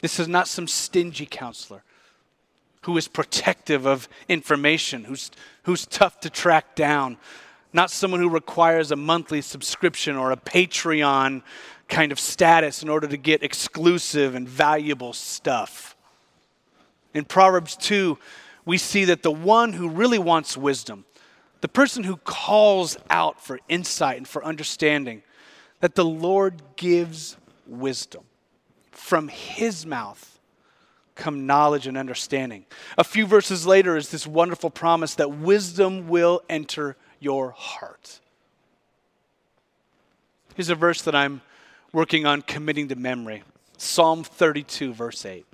This 0.01 0.19
is 0.19 0.27
not 0.27 0.49
some 0.49 0.67
stingy 0.67 1.27
counselor 1.27 1.85
who 2.83 2.97
is 2.97 3.09
protective 3.09 3.87
of 3.87 4.09
information, 4.29 5.05
who's, 5.05 5.31
who's 5.65 5.87
tough 5.87 6.21
to 6.21 6.31
track 6.31 6.75
down, 6.75 7.17
not 7.73 7.91
someone 7.91 8.21
who 8.21 8.29
requires 8.29 8.91
a 8.91 8.97
monthly 8.97 9.41
subscription 9.41 10.17
or 10.17 10.31
a 10.31 10.37
Patreon 10.37 11.43
kind 11.89 12.13
of 12.13 12.21
status 12.21 12.83
in 12.83 12.89
order 12.89 13.07
to 13.07 13.17
get 13.17 13.43
exclusive 13.43 14.35
and 14.35 14.49
valuable 14.49 15.13
stuff. 15.13 15.97
In 17.15 17.25
Proverbs 17.25 17.77
2, 17.77 18.19
we 18.65 18.79
see 18.79 19.05
that 19.07 19.23
the 19.23 19.31
one 19.31 19.73
who 19.73 19.89
really 19.89 20.19
wants 20.19 20.57
wisdom, 20.57 21.05
the 21.61 21.69
person 21.69 22.05
who 22.05 22.17
calls 22.17 22.97
out 23.11 23.41
for 23.41 23.61
insight 23.69 24.17
and 24.17 24.27
for 24.27 24.45
understanding, 24.45 25.23
that 25.81 25.95
the 25.95 26.05
Lord 26.05 26.63
gives 26.77 27.37
wisdom 27.67 28.25
from 28.91 29.29
his 29.29 29.85
mouth 29.87 30.32
come 31.15 31.47
knowledge 31.47 31.87
and 31.87 31.97
understanding. 31.97 32.65
A 32.97 33.05
few 33.05 33.27
verses 33.27 33.67
later 33.67 33.97
is 33.97 34.11
this 34.11 34.27
wonderful 34.27 34.71
promise 34.71 35.15
that 35.17 35.31
wisdom 35.31 36.09
will 36.09 36.43
enter 36.49 36.97
your 37.21 37.51
heart. 37.51 38.21
Here's 40.55 40.69
a 40.69 40.75
verse 40.75 41.03
that 41.03 41.15
I'm 41.15 41.41
working 41.93 42.27
on 42.27 42.43
committing 42.43 42.89
to 42.89 42.97
memory 42.97 43.43
Psalm 43.77 44.23
32, 44.23 44.95
verse 44.95 45.27
8. 45.27 45.45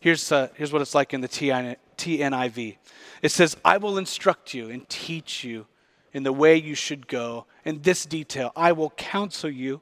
Here's, 0.00 0.30
uh, 0.32 0.48
here's 0.54 0.72
what 0.72 0.80
it's 0.80 0.94
like 0.94 1.12
in 1.12 1.20
the 1.20 1.28
TNIV 1.28 2.76
it 3.20 3.32
says, 3.32 3.56
I 3.64 3.78
will 3.78 3.98
instruct 3.98 4.54
you 4.54 4.70
and 4.70 4.88
teach 4.88 5.42
you 5.42 5.66
in 6.12 6.22
the 6.22 6.32
way 6.32 6.56
you 6.56 6.74
should 6.74 7.08
go. 7.08 7.46
In 7.64 7.82
this 7.82 8.06
detail, 8.06 8.52
I 8.56 8.72
will 8.72 8.90
counsel 8.90 9.50
you 9.50 9.80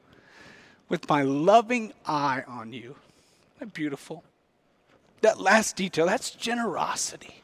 with 0.89 1.09
my 1.09 1.23
loving 1.23 1.93
eye 2.07 2.45
on 2.47 2.73
you. 2.73 2.97
Isn't 3.57 3.59
that 3.59 3.75
beautiful? 3.75 4.25
That 5.27 5.41
last 5.41 5.77
detail, 5.77 6.07
that's 6.07 6.31
generosity. 6.31 7.43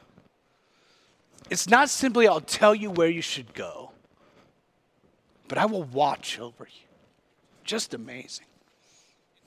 It's 1.50 1.68
not 1.68 1.90
simply, 1.90 2.28
I'll 2.28 2.40
tell 2.40 2.74
you 2.74 2.90
where 2.90 3.08
you 3.08 3.20
should 3.20 3.52
go, 3.54 3.90
but 5.48 5.58
I 5.58 5.66
will 5.66 5.82
watch 5.82 6.38
over 6.38 6.64
you. 6.64 6.86
Just 7.64 7.92
amazing. 7.92 8.46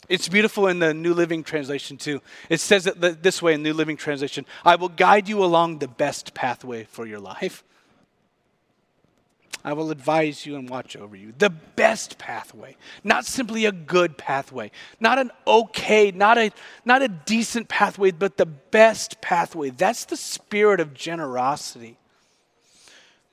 It's 0.07 0.27
beautiful 0.27 0.67
in 0.67 0.79
the 0.79 0.93
New 0.93 1.13
Living 1.13 1.43
Translation, 1.43 1.97
too. 1.97 2.21
It 2.49 2.59
says 2.59 2.85
it 2.85 3.23
this 3.23 3.41
way 3.41 3.53
in 3.53 3.63
New 3.63 3.73
Living 3.73 3.97
Translation 3.97 4.45
I 4.63 4.75
will 4.75 4.89
guide 4.89 5.27
you 5.27 5.43
along 5.43 5.79
the 5.79 5.87
best 5.87 6.33
pathway 6.33 6.83
for 6.83 7.07
your 7.07 7.19
life. 7.19 7.63
I 9.65 9.73
will 9.73 9.89
advise 9.89 10.45
you 10.45 10.57
and 10.57 10.69
watch 10.69 10.95
over 10.95 11.15
you. 11.15 11.33
The 11.35 11.49
best 11.49 12.19
pathway, 12.19 12.77
not 13.03 13.25
simply 13.25 13.65
a 13.65 13.71
good 13.71 14.15
pathway, 14.15 14.69
not 14.99 15.17
an 15.17 15.31
okay, 15.47 16.11
not 16.11 16.37
a, 16.37 16.51
not 16.85 17.01
a 17.01 17.07
decent 17.07 17.67
pathway, 17.67 18.11
but 18.11 18.37
the 18.37 18.45
best 18.45 19.21
pathway. 19.21 19.71
That's 19.71 20.05
the 20.05 20.17
spirit 20.17 20.79
of 20.79 20.93
generosity. 20.93 21.97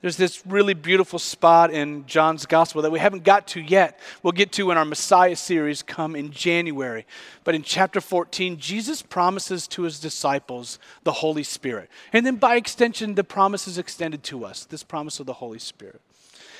There's 0.01 0.17
this 0.17 0.43
really 0.47 0.73
beautiful 0.73 1.19
spot 1.19 1.71
in 1.71 2.07
John's 2.07 2.47
gospel 2.47 2.81
that 2.81 2.91
we 2.91 2.99
haven't 2.99 3.23
got 3.23 3.47
to 3.49 3.61
yet. 3.61 3.99
We'll 4.23 4.33
get 4.33 4.51
to 4.53 4.71
in 4.71 4.77
our 4.77 4.85
Messiah 4.85 5.35
series 5.35 5.83
come 5.83 6.15
in 6.15 6.31
January. 6.31 7.05
But 7.43 7.53
in 7.53 7.61
chapter 7.61 8.01
14, 8.01 8.57
Jesus 8.57 9.03
promises 9.03 9.67
to 9.67 9.83
his 9.83 9.99
disciples 9.99 10.79
the 11.03 11.11
Holy 11.11 11.43
Spirit. 11.43 11.91
And 12.11 12.25
then 12.25 12.37
by 12.37 12.55
extension, 12.55 13.13
the 13.13 13.23
promise 13.23 13.67
is 13.67 13.77
extended 13.77 14.23
to 14.23 14.45
us 14.45 14.65
this 14.65 14.83
promise 14.83 15.19
of 15.19 15.27
the 15.27 15.33
Holy 15.33 15.59
Spirit. 15.59 16.01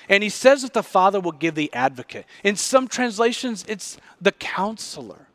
And 0.09 0.23
he 0.23 0.29
says 0.29 0.61
that 0.63 0.73
the 0.73 0.83
Father 0.83 1.19
will 1.19 1.31
give 1.31 1.55
the 1.55 1.73
advocate. 1.73 2.25
In 2.43 2.55
some 2.55 2.87
translations, 2.87 3.63
it's 3.67 3.97
the 4.21 4.31
counselor. 4.31 5.27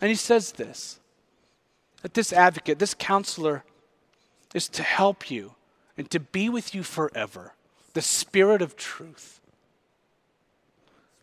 And 0.00 0.08
he 0.08 0.16
says 0.16 0.52
this 0.52 1.00
that 2.02 2.14
this 2.14 2.32
advocate, 2.32 2.78
this 2.78 2.94
counselor, 2.94 3.64
is 4.54 4.68
to 4.68 4.82
help 4.82 5.30
you 5.30 5.54
and 5.96 6.10
to 6.10 6.20
be 6.20 6.48
with 6.48 6.74
you 6.74 6.82
forever. 6.82 7.54
The 7.94 8.02
Spirit 8.02 8.60
of 8.60 8.76
truth. 8.76 9.40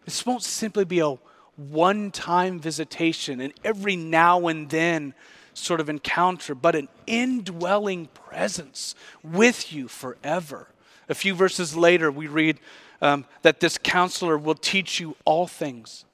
This 0.05 0.25
won't 0.25 0.43
simply 0.43 0.85
be 0.85 0.99
a 0.99 1.17
one 1.55 2.11
time 2.11 2.59
visitation 2.59 3.39
and 3.39 3.53
every 3.63 3.95
now 3.95 4.47
and 4.47 4.69
then 4.69 5.13
sort 5.53 5.79
of 5.79 5.89
encounter, 5.89 6.55
but 6.55 6.75
an 6.75 6.87
indwelling 7.05 8.07
presence 8.07 8.95
with 9.23 9.73
you 9.73 9.87
forever. 9.87 10.67
A 11.11 11.13
few 11.13 11.35
verses 11.35 11.75
later, 11.75 12.09
we 12.09 12.27
read 12.27 12.57
um, 13.01 13.25
that 13.41 13.59
this 13.59 13.77
counselor 13.77 14.37
will 14.37 14.55
teach 14.55 15.01
you 15.01 15.17
all 15.25 15.45
things 15.45 16.05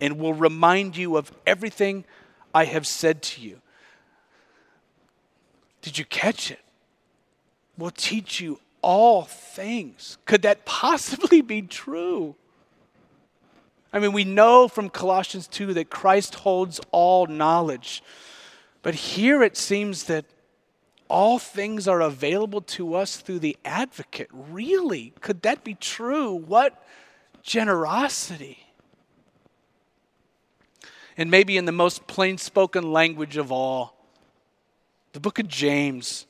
and 0.00 0.18
will 0.18 0.32
remind 0.32 0.96
you 0.96 1.18
of 1.18 1.30
everything 1.46 2.06
I 2.54 2.64
have 2.64 2.86
said 2.86 3.20
to 3.22 3.42
you. 3.42 3.60
Did 5.82 5.98
you 5.98 6.06
catch 6.06 6.50
it? 6.50 6.60
Will 7.76 7.90
teach 7.90 8.40
you 8.40 8.58
all 8.80 9.24
things. 9.24 10.16
Could 10.24 10.40
that 10.42 10.64
possibly 10.64 11.42
be 11.42 11.60
true? 11.60 12.34
I 13.92 13.98
mean, 13.98 14.12
we 14.12 14.24
know 14.24 14.68
from 14.68 14.88
Colossians 14.88 15.48
2 15.48 15.74
that 15.74 15.90
Christ 15.90 16.34
holds 16.34 16.80
all 16.92 17.26
knowledge. 17.26 18.02
But 18.80 18.94
here 18.94 19.42
it 19.42 19.58
seems 19.58 20.04
that 20.04 20.24
all 21.08 21.38
things 21.38 21.86
are 21.86 22.00
available 22.00 22.60
to 22.60 22.94
us 22.94 23.16
through 23.16 23.40
the 23.40 23.56
advocate. 23.64 24.28
Really? 24.32 25.12
Could 25.20 25.42
that 25.42 25.64
be 25.64 25.74
true? 25.74 26.32
What 26.32 26.82
generosity. 27.42 28.58
And 31.16 31.30
maybe 31.30 31.56
in 31.56 31.64
the 31.64 31.72
most 31.72 32.06
plain 32.06 32.36
spoken 32.36 32.92
language 32.92 33.36
of 33.36 33.50
all, 33.50 33.96
the 35.12 35.20
book 35.20 35.38
of 35.38 35.48
James 35.48 36.26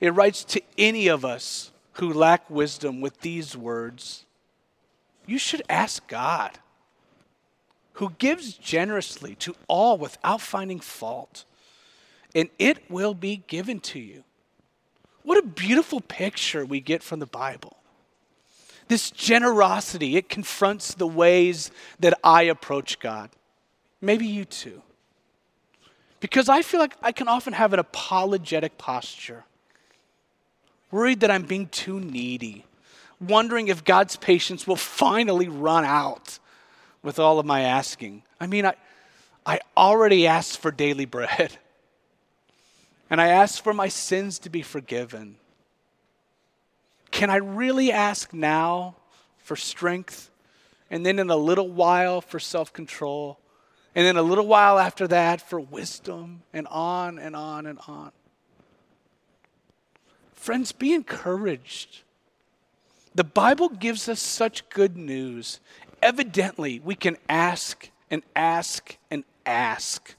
it 0.00 0.14
writes 0.14 0.44
to 0.44 0.62
any 0.76 1.08
of 1.08 1.24
us 1.24 1.72
who 1.92 2.12
lack 2.12 2.48
wisdom 2.48 3.00
with 3.00 3.20
these 3.20 3.56
words 3.56 4.24
You 5.26 5.38
should 5.38 5.62
ask 5.68 6.06
God, 6.06 6.58
who 7.94 8.12
gives 8.18 8.54
generously 8.54 9.34
to 9.36 9.56
all 9.66 9.98
without 9.98 10.40
finding 10.40 10.80
fault, 10.80 11.44
and 12.34 12.48
it 12.58 12.90
will 12.90 13.14
be 13.14 13.42
given 13.46 13.80
to 13.80 13.98
you. 13.98 14.24
What 15.22 15.38
a 15.38 15.46
beautiful 15.46 16.00
picture 16.00 16.64
we 16.64 16.80
get 16.80 17.02
from 17.02 17.20
the 17.20 17.26
Bible. 17.26 17.76
This 18.88 19.10
generosity, 19.10 20.16
it 20.16 20.28
confronts 20.28 20.94
the 20.94 21.06
ways 21.06 21.70
that 22.00 22.18
I 22.24 22.42
approach 22.42 22.98
God. 22.98 23.30
Maybe 24.00 24.26
you 24.26 24.44
too. 24.44 24.82
Because 26.20 26.48
I 26.48 26.62
feel 26.62 26.80
like 26.80 26.96
I 27.02 27.12
can 27.12 27.28
often 27.28 27.52
have 27.52 27.72
an 27.72 27.78
apologetic 27.78 28.78
posture, 28.78 29.44
worried 30.90 31.20
that 31.20 31.30
I'm 31.30 31.44
being 31.44 31.68
too 31.68 32.00
needy, 32.00 32.64
wondering 33.20 33.68
if 33.68 33.84
God's 33.84 34.16
patience 34.16 34.66
will 34.66 34.76
finally 34.76 35.48
run 35.48 35.84
out 35.84 36.38
with 37.02 37.18
all 37.18 37.38
of 37.38 37.46
my 37.46 37.60
asking. 37.60 38.22
I 38.40 38.46
mean, 38.46 38.66
I, 38.66 38.74
I 39.46 39.60
already 39.76 40.26
asked 40.26 40.58
for 40.58 40.70
daily 40.70 41.04
bread, 41.04 41.56
and 43.10 43.20
I 43.20 43.28
ask 43.28 43.62
for 43.62 43.72
my 43.72 43.88
sins 43.88 44.38
to 44.40 44.50
be 44.50 44.62
forgiven. 44.62 45.36
Can 47.10 47.30
I 47.30 47.36
really 47.36 47.90
ask 47.90 48.32
now 48.32 48.96
for 49.38 49.56
strength, 49.56 50.30
and 50.90 51.04
then 51.04 51.18
in 51.18 51.30
a 51.30 51.36
little 51.36 51.68
while 51.68 52.20
for 52.20 52.38
self 52.38 52.72
control? 52.72 53.38
And 53.94 54.06
then 54.06 54.16
a 54.16 54.22
little 54.22 54.46
while 54.46 54.78
after 54.78 55.08
that 55.08 55.40
for 55.40 55.58
wisdom, 55.58 56.42
and 56.52 56.68
on 56.68 57.18
and 57.18 57.34
on 57.34 57.66
and 57.66 57.78
on. 57.88 58.12
Friends, 60.34 60.70
be 60.70 60.92
encouraged. 60.92 62.02
The 63.14 63.24
Bible 63.24 63.70
gives 63.70 64.08
us 64.08 64.20
such 64.20 64.68
good 64.68 64.96
news. 64.96 65.58
Evidently, 66.00 66.78
we 66.78 66.94
can 66.94 67.16
ask 67.28 67.90
and 68.10 68.22
ask 68.36 68.96
and 69.10 69.24
ask 69.44 70.14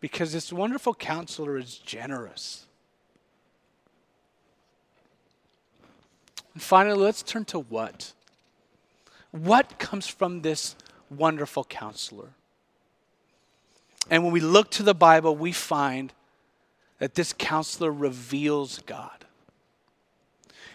because 0.00 0.32
this 0.32 0.52
wonderful 0.52 0.94
counselor 0.94 1.58
is 1.58 1.76
generous. 1.76 2.66
And 6.54 6.62
finally, 6.62 6.96
let's 6.96 7.22
turn 7.22 7.44
to 7.46 7.60
what? 7.60 8.12
What 9.30 9.78
comes 9.78 10.06
from 10.06 10.42
this 10.42 10.74
wonderful 11.10 11.64
counselor. 11.64 12.30
And 14.08 14.24
when 14.24 14.32
we 14.32 14.40
look 14.40 14.70
to 14.72 14.82
the 14.82 14.94
Bible, 14.94 15.36
we 15.36 15.52
find 15.52 16.12
that 16.98 17.14
this 17.14 17.32
counselor 17.32 17.92
reveals 17.92 18.80
God. 18.80 19.24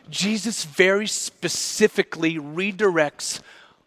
Jesus 0.10 0.66
very 0.66 1.08
specifically 1.08 2.36
redirects 2.36 3.42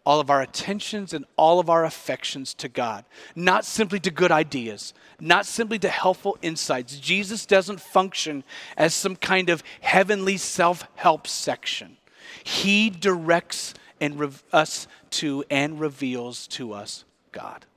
all 0.09 0.19
of 0.19 0.31
our 0.31 0.41
attentions 0.41 1.13
and 1.13 1.23
all 1.35 1.59
of 1.59 1.69
our 1.69 1.85
affections 1.85 2.55
to 2.55 2.67
God, 2.67 3.05
not 3.35 3.63
simply 3.63 3.99
to 3.99 4.09
good 4.09 4.31
ideas, 4.31 4.91
not 5.19 5.45
simply 5.45 5.77
to 5.77 5.87
helpful 5.87 6.35
insights. 6.41 6.97
Jesus 6.97 7.45
doesn't 7.45 7.79
function 7.79 8.43
as 8.75 8.95
some 8.95 9.15
kind 9.15 9.51
of 9.51 9.61
heavenly 9.81 10.35
self 10.35 10.87
help 10.95 11.27
section. 11.27 11.97
He 12.43 12.89
directs 12.89 13.75
and 14.01 14.33
us 14.51 14.87
to 15.11 15.43
and 15.47 15.79
reveals 15.79 16.47
to 16.47 16.73
us 16.73 17.05
God. 17.31 17.67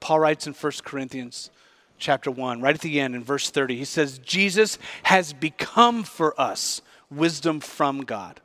Paul 0.00 0.20
writes 0.20 0.46
in 0.46 0.54
1 0.54 0.72
Corinthians 0.86 1.50
chapter 1.98 2.30
1, 2.30 2.62
right 2.62 2.74
at 2.74 2.80
the 2.80 2.98
end 2.98 3.14
in 3.14 3.22
verse 3.22 3.50
30, 3.50 3.76
he 3.76 3.84
says, 3.84 4.16
Jesus 4.20 4.78
has 5.02 5.34
become 5.34 6.02
for 6.02 6.34
us 6.40 6.80
wisdom 7.10 7.60
from 7.60 8.04
God. 8.04 8.40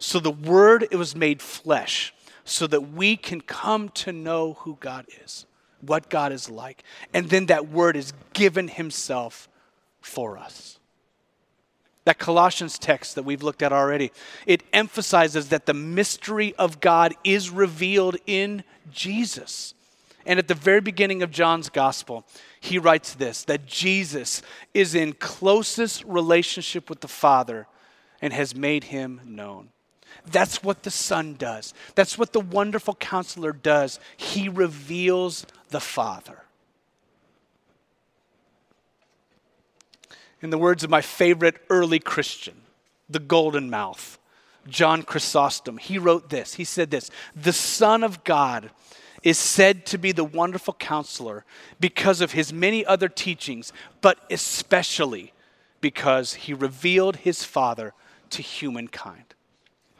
So 0.00 0.18
the 0.18 0.30
word 0.30 0.88
it 0.90 0.96
was 0.96 1.14
made 1.14 1.42
flesh 1.42 2.14
so 2.42 2.66
that 2.66 2.92
we 2.92 3.16
can 3.16 3.42
come 3.42 3.90
to 3.90 4.12
know 4.12 4.54
who 4.60 4.78
God 4.80 5.06
is, 5.22 5.44
what 5.82 6.08
God 6.08 6.32
is 6.32 6.48
like. 6.48 6.82
And 7.12 7.28
then 7.28 7.46
that 7.46 7.68
word 7.68 7.96
is 7.96 8.14
given 8.32 8.68
himself 8.68 9.46
for 10.00 10.38
us. 10.38 10.78
That 12.06 12.18
Colossians 12.18 12.78
text 12.78 13.14
that 13.14 13.24
we've 13.24 13.42
looked 13.42 13.62
at 13.62 13.74
already, 13.74 14.10
it 14.46 14.62
emphasizes 14.72 15.50
that 15.50 15.66
the 15.66 15.74
mystery 15.74 16.54
of 16.58 16.80
God 16.80 17.14
is 17.22 17.50
revealed 17.50 18.16
in 18.26 18.64
Jesus. 18.90 19.74
And 20.24 20.38
at 20.38 20.48
the 20.48 20.54
very 20.54 20.80
beginning 20.80 21.22
of 21.22 21.30
John's 21.30 21.68
gospel, 21.68 22.26
he 22.58 22.78
writes 22.78 23.12
this 23.14 23.44
that 23.44 23.66
Jesus 23.66 24.40
is 24.72 24.94
in 24.94 25.12
closest 25.12 26.04
relationship 26.04 26.88
with 26.88 27.00
the 27.00 27.08
Father 27.08 27.66
and 28.22 28.32
has 28.32 28.54
made 28.54 28.84
him 28.84 29.20
known. 29.26 29.68
That's 30.26 30.62
what 30.62 30.82
the 30.82 30.90
Son 30.90 31.34
does. 31.34 31.74
That's 31.94 32.18
what 32.18 32.32
the 32.32 32.40
wonderful 32.40 32.94
counselor 32.94 33.52
does. 33.52 34.00
He 34.16 34.48
reveals 34.48 35.46
the 35.70 35.80
Father. 35.80 36.42
In 40.42 40.50
the 40.50 40.58
words 40.58 40.84
of 40.84 40.90
my 40.90 41.02
favorite 41.02 41.56
early 41.68 41.98
Christian, 41.98 42.62
the 43.08 43.18
Golden 43.18 43.68
Mouth, 43.68 44.18
John 44.68 45.02
Chrysostom, 45.02 45.78
he 45.78 45.98
wrote 45.98 46.30
this. 46.30 46.54
He 46.54 46.64
said 46.64 46.90
this 46.90 47.10
The 47.36 47.52
Son 47.52 48.02
of 48.02 48.24
God 48.24 48.70
is 49.22 49.38
said 49.38 49.84
to 49.86 49.98
be 49.98 50.12
the 50.12 50.24
wonderful 50.24 50.74
counselor 50.74 51.44
because 51.78 52.20
of 52.20 52.32
his 52.32 52.52
many 52.52 52.84
other 52.86 53.08
teachings, 53.08 53.72
but 54.00 54.18
especially 54.30 55.32
because 55.80 56.34
he 56.34 56.54
revealed 56.54 57.16
his 57.16 57.44
Father 57.44 57.92
to 58.30 58.42
humankind. 58.42 59.34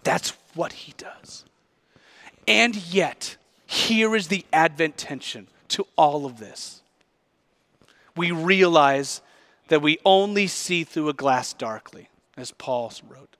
That's 0.02 0.32
what 0.54 0.72
he 0.72 0.94
does. 0.96 1.44
And 2.46 2.74
yet, 2.92 3.36
here 3.66 4.16
is 4.16 4.28
the 4.28 4.44
Advent 4.52 4.96
tension 4.96 5.46
to 5.68 5.86
all 5.96 6.26
of 6.26 6.38
this. 6.38 6.82
We 8.16 8.32
realize 8.32 9.20
that 9.68 9.82
we 9.82 9.98
only 10.04 10.46
see 10.46 10.84
through 10.84 11.08
a 11.08 11.14
glass 11.14 11.52
darkly, 11.52 12.08
as 12.36 12.50
Paul 12.50 12.92
wrote. 13.08 13.36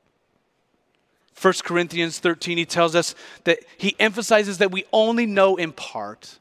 1 1.40 1.54
Corinthians 1.64 2.18
13, 2.18 2.58
he 2.58 2.64
tells 2.64 2.94
us 2.94 3.14
that 3.44 3.60
he 3.76 3.96
emphasizes 3.98 4.58
that 4.58 4.70
we 4.70 4.84
only 4.92 5.26
know 5.26 5.56
in 5.56 5.72
part. 5.72 6.38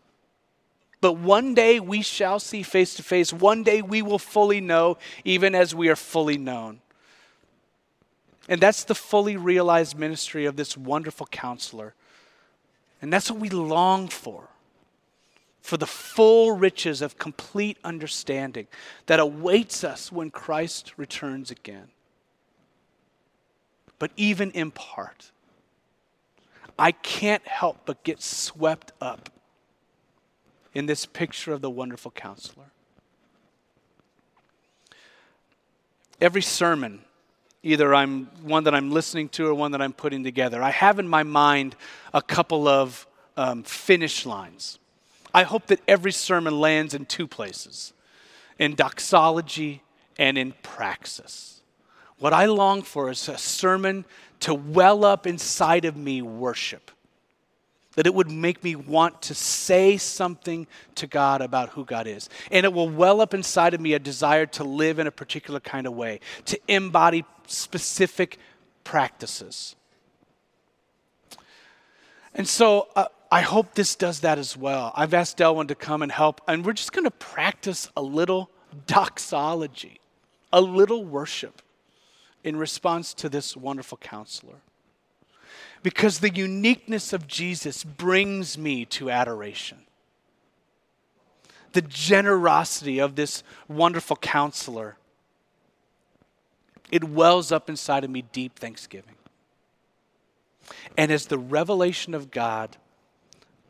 But 1.02 1.14
one 1.14 1.54
day 1.54 1.80
we 1.80 2.02
shall 2.02 2.40
see 2.40 2.64
face 2.64 2.94
to 2.96 3.04
face. 3.04 3.32
One 3.32 3.64
day 3.64 3.82
we 3.82 4.02
will 4.02 4.20
fully 4.20 4.60
know, 4.60 4.98
even 5.24 5.56
as 5.56 5.74
we 5.74 5.88
are 5.90 5.96
fully 5.96 6.38
known. 6.38 6.82
And 8.50 8.60
that's 8.60 8.84
the 8.84 8.96
fully 8.96 9.38
realized 9.38 9.98
ministry 9.98 10.46
of 10.46 10.56
this 10.56 10.76
wonderful 10.76 11.28
counselor. 11.28 11.94
And 13.00 13.14
that's 13.14 13.30
what 13.30 13.40
we 13.40 13.50
long 13.50 14.10
for 14.10 14.50
for 15.62 15.78
the 15.78 15.86
full 15.86 16.54
riches 16.54 17.02
of 17.02 17.20
complete 17.20 17.78
understanding 17.84 18.66
that 19.06 19.20
awaits 19.20 19.84
us 19.84 20.12
when 20.12 20.32
Christ 20.32 20.94
returns 20.98 21.52
again. 21.52 21.90
But 24.00 24.12
even 24.16 24.50
in 24.52 24.72
part, 24.72 25.32
I 26.80 26.92
can't 26.92 27.46
help 27.46 27.82
but 27.86 28.04
get 28.04 28.22
swept 28.22 28.94
up 29.00 29.30
in 30.74 30.88
this 30.88 31.06
picture 31.06 31.52
of 31.52 31.62
the 31.62 31.70
wonderful 31.70 32.12
counselor. 32.12 32.72
Every 36.20 36.42
sermon, 36.42 37.02
either 37.64 37.94
I'm 37.94 38.26
one 38.44 38.64
that 38.64 38.74
I'm 38.74 38.92
listening 38.92 39.30
to 39.30 39.48
or 39.48 39.54
one 39.54 39.72
that 39.72 39.82
I'm 39.82 39.94
putting 39.94 40.24
together, 40.24 40.62
I 40.62 40.72
have 40.72 41.00
in 41.00 41.08
my 41.08 41.24
mind 41.24 41.76
a 42.14 42.22
couple 42.22 42.68
of 42.68 43.06
um, 43.38 43.64
finish 43.64 44.26
lines. 44.26 44.80
I 45.34 45.44
hope 45.44 45.68
that 45.68 45.80
every 45.88 46.12
sermon 46.12 46.60
lands 46.60 46.94
in 46.94 47.06
two 47.06 47.28
places 47.28 47.94
in 48.58 48.76
doxology 48.76 49.82
and 50.18 50.38
in 50.38 50.54
praxis. 50.64 51.62
What 52.20 52.34
I 52.34 52.46
long 52.46 52.82
for 52.82 53.10
is 53.10 53.30
a 53.30 53.38
sermon 53.38 54.04
to 54.42 54.54
well 54.54 55.06
up 55.06 55.26
inside 55.26 55.86
of 55.86 55.96
me 55.96 56.22
worship, 56.22 56.92
that 57.96 58.06
it 58.06 58.14
would 58.14 58.32
make 58.32 58.64
me 58.64 58.76
want 58.76 59.22
to 59.24 59.34
say 59.34 59.98
something 59.98 60.68
to 60.96 61.08
God 61.08 61.42
about 61.42 61.70
who 61.70 61.86
God 61.86 62.08
is. 62.08 62.30
And 62.52 62.66
it 62.66 62.74
will 62.74 62.90
well 62.90 63.20
up 63.22 63.34
inside 63.34 63.74
of 63.74 63.82
me 63.82 63.94
a 63.94 64.00
desire 64.00 64.46
to 64.48 64.64
live 64.64 65.00
in 65.00 65.08
a 65.08 65.12
particular 65.12 65.60
kind 65.60 65.88
of 65.88 65.94
way, 65.94 66.20
to 66.46 66.60
embody 66.68 67.26
specific 67.48 68.38
practices. 68.84 69.76
And 72.34 72.48
so, 72.48 72.88
uh, 72.96 73.06
I 73.32 73.42
hope 73.42 73.76
this 73.76 73.96
does 73.96 74.22
that 74.22 74.40
as 74.40 74.58
well. 74.58 74.92
I've 74.96 75.14
asked 75.14 75.38
Delwyn 75.38 75.68
to 75.68 75.76
come 75.76 76.02
and 76.02 76.12
help, 76.12 76.42
and 76.48 76.66
we're 76.66 76.74
just 76.74 76.94
going 76.94 77.04
to 77.06 77.12
practice 77.12 77.90
a 77.96 78.02
little 78.02 78.50
doxology, 78.88 80.00
a 80.52 80.62
little 80.62 81.06
worship 81.06 81.62
in 82.44 82.56
response 82.56 83.14
to 83.16 83.30
this 83.30 83.56
wonderful 83.56 84.00
counselor. 84.00 84.62
Because 85.82 86.20
the 86.20 86.34
uniqueness 86.34 87.14
of 87.14 87.28
Jesus 87.28 87.84
brings 87.84 88.58
me 88.58 88.86
to 88.86 89.10
adoration. 89.10 89.80
The 91.72 91.82
generosity 91.82 93.00
of 93.00 93.16
this 93.16 93.44
wonderful 93.68 94.16
counselor 94.18 94.98
it 96.92 97.04
wells 97.04 97.52
up 97.52 97.70
inside 97.70 98.04
of 98.04 98.10
me 98.10 98.24
deep 98.24 98.58
thanksgiving. 98.58 99.16
And 100.98 101.12
as 101.12 101.28
the 101.28 101.38
revelation 101.38 102.14
of 102.14 102.32
God, 102.32 102.78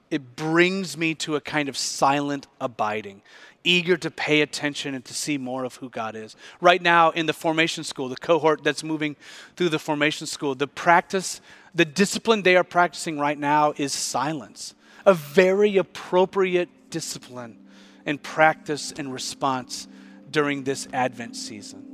it 0.09 0.35
brings 0.35 0.97
me 0.97 1.13
to 1.15 1.35
a 1.35 1.41
kind 1.41 1.69
of 1.69 1.77
silent 1.77 2.47
abiding, 2.59 3.21
eager 3.63 3.97
to 3.97 4.11
pay 4.11 4.41
attention 4.41 4.95
and 4.95 5.03
to 5.05 5.13
see 5.13 5.37
more 5.37 5.63
of 5.63 5.75
who 5.75 5.89
God 5.89 6.15
is. 6.15 6.35
Right 6.61 6.81
now 6.81 7.11
in 7.11 7.25
the 7.25 7.33
formation 7.33 7.83
school, 7.83 8.09
the 8.09 8.17
cohort 8.17 8.63
that's 8.63 8.83
moving 8.83 9.15
through 9.55 9.69
the 9.69 9.79
formation 9.79 10.27
school, 10.27 10.55
the 10.55 10.67
practice, 10.67 11.41
the 11.75 11.85
discipline 11.85 12.43
they 12.43 12.55
are 12.55 12.63
practicing 12.63 13.19
right 13.19 13.37
now 13.37 13.73
is 13.77 13.93
silence, 13.93 14.75
a 15.05 15.13
very 15.13 15.77
appropriate 15.77 16.69
discipline 16.89 17.57
and 18.05 18.21
practice 18.21 18.93
and 18.97 19.13
response 19.13 19.87
during 20.31 20.63
this 20.63 20.87
Advent 20.93 21.35
season. 21.35 21.85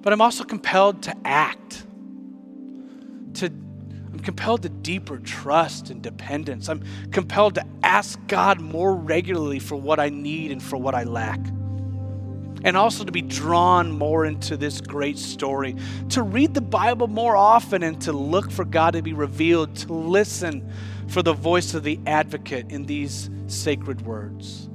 But 0.00 0.12
I'm 0.12 0.20
also 0.20 0.44
compelled 0.44 1.02
to 1.02 1.16
act, 1.24 1.84
to 3.34 3.52
I'm 4.16 4.22
compelled 4.22 4.62
to 4.62 4.70
deeper 4.70 5.18
trust 5.18 5.90
and 5.90 6.00
dependence. 6.00 6.70
I'm 6.70 6.82
compelled 7.10 7.56
to 7.56 7.66
ask 7.82 8.18
God 8.28 8.62
more 8.62 8.94
regularly 8.94 9.58
for 9.58 9.76
what 9.76 10.00
I 10.00 10.08
need 10.08 10.52
and 10.52 10.62
for 10.62 10.78
what 10.78 10.94
I 10.94 11.04
lack. 11.04 11.38
And 12.64 12.78
also 12.78 13.04
to 13.04 13.12
be 13.12 13.20
drawn 13.20 13.92
more 13.92 14.24
into 14.24 14.56
this 14.56 14.80
great 14.80 15.18
story, 15.18 15.76
to 16.08 16.22
read 16.22 16.54
the 16.54 16.62
Bible 16.62 17.08
more 17.08 17.36
often 17.36 17.82
and 17.82 18.00
to 18.00 18.12
look 18.12 18.50
for 18.50 18.64
God 18.64 18.94
to 18.94 19.02
be 19.02 19.12
revealed, 19.12 19.76
to 19.76 19.92
listen 19.92 20.66
for 21.08 21.22
the 21.22 21.34
voice 21.34 21.74
of 21.74 21.82
the 21.82 22.00
advocate 22.06 22.70
in 22.70 22.86
these 22.86 23.28
sacred 23.48 24.00
words. 24.00 24.70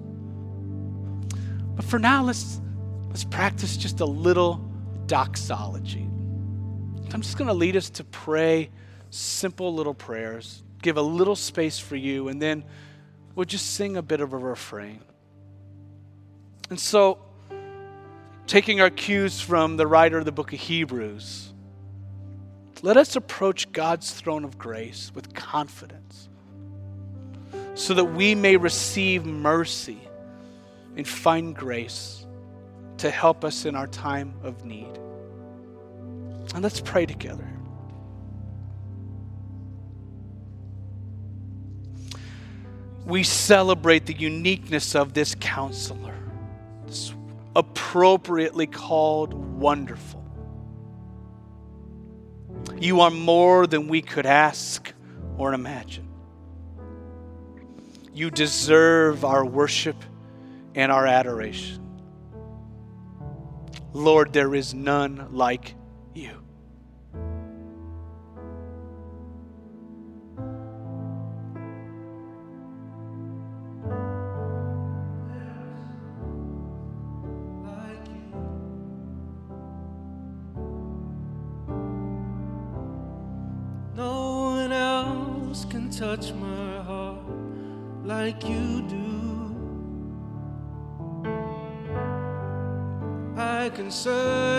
But 1.76 1.86
for 1.86 1.98
now, 1.98 2.22
let's, 2.22 2.62
let's 3.08 3.24
practice 3.24 3.76
just 3.76 4.02
a 4.02 4.06
little 4.06 4.64
doxology. 5.08 6.08
I'm 7.12 7.22
just 7.22 7.40
going 7.40 7.48
to 7.48 7.56
lead 7.56 7.76
us 7.76 7.90
to 7.90 8.04
pray 8.04 8.70
simple 9.12 9.74
little 9.74 9.94
prayers, 9.94 10.64
give 10.82 10.98
a 10.98 11.02
little 11.02 11.36
space 11.36 11.78
for 11.78 11.96
you, 11.96 12.30
and 12.30 12.42
then 12.42 12.64
we'll 13.36 13.46
just 13.46 13.76
sing 13.76 13.98
a 13.98 14.02
bit 14.02 14.22
of 14.22 14.34
a 14.34 14.38
refrain. 14.38 15.02
And 16.70 16.80
so, 16.80 17.20
taking 18.48 18.82
our 18.82 18.90
cues 18.90 19.40
from 19.40 19.78
the 19.78 19.86
writer 19.86 20.18
of 20.18 20.26
the 20.26 20.32
book 20.32 20.54
of 20.54 20.60
Hebrews, 20.60 21.54
let 22.82 22.98
us 22.98 23.16
approach 23.16 23.72
God's 23.72 24.12
throne 24.12 24.44
of 24.44 24.58
grace 24.58 25.12
with 25.14 25.34
confidence 25.36 26.30
so 27.76 27.94
that 27.94 28.06
we 28.06 28.34
may 28.34 28.58
receive 28.58 29.26
mercy 29.26 30.00
and 30.96 31.08
find 31.08 31.56
grace 31.56 32.26
to 32.98 33.10
help 33.10 33.44
us 33.44 33.66
in 33.66 33.76
our 33.76 33.88
time 33.88 34.34
of 34.44 34.66
need. 34.66 34.98
And 36.54 36.64
let's 36.64 36.82
pray 36.82 37.06
together. 37.06 37.48
We 43.06 43.24
celebrate 43.24 44.06
the 44.06 44.14
uniqueness 44.14 44.96
of 44.96 45.14
this 45.14 45.36
counselor, 45.40 46.16
this 46.86 47.14
appropriately 47.56 48.68
called 48.68 49.34
wonderful. 49.34 50.24
You 52.80 53.02
are 53.02 53.12
more 53.12 53.68
than 53.68 53.88
we 53.88 54.02
could 54.02 54.26
ask 54.26 54.92
or 55.38 55.54
imagine. 55.54 56.08
You 58.14 58.30
deserve 58.30 59.24
our 59.24 59.46
worship 59.46 59.96
and 60.76 60.92
our 60.92 61.06
adoration. 61.06 61.80
Lord, 63.94 64.34
there 64.34 64.56
is 64.56 64.74
none 64.74 65.28
like 65.32 65.76
you. 66.14 66.42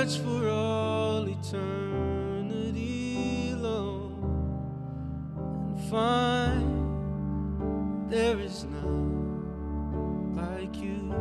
Search 0.04 0.18
for 0.18 0.48
all 0.48 1.28
eternity 1.28 2.74
long 3.54 4.18
and 5.36 5.80
find 5.90 8.10
there 8.10 8.40
is 8.40 8.64
none 8.64 10.34
like 10.34 10.74
you. 10.76 11.14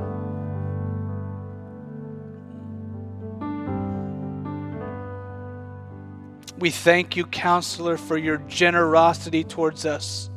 We 6.58 6.72
thank 6.72 7.16
you, 7.16 7.26
counselor, 7.26 7.98
for 7.98 8.18
your 8.18 8.38
generosity 8.48 9.44
towards 9.44 9.86
us. 9.86 10.32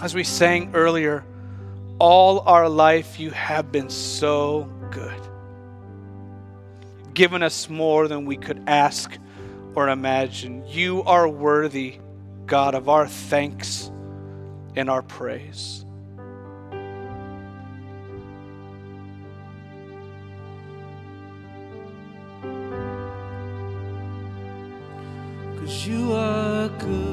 As 0.00 0.14
we 0.14 0.24
sang 0.24 0.74
earlier, 0.74 1.22
all 1.98 2.40
our 2.40 2.68
life 2.68 3.20
you 3.20 3.30
have 3.30 3.72
been 3.72 3.88
so 3.90 4.70
good, 4.90 5.25
given 7.16 7.42
us 7.42 7.70
more 7.70 8.06
than 8.08 8.26
we 8.26 8.36
could 8.36 8.62
ask 8.66 9.18
or 9.74 9.88
imagine. 9.88 10.64
You 10.66 11.02
are 11.04 11.26
worthy, 11.26 11.98
God, 12.44 12.74
of 12.74 12.90
our 12.90 13.08
thanks 13.08 13.90
and 14.76 14.90
our 14.90 15.02
praise. 15.02 15.82
Cause 25.58 25.86
you 25.86 26.12
are 26.12 26.68
good, 26.68 27.05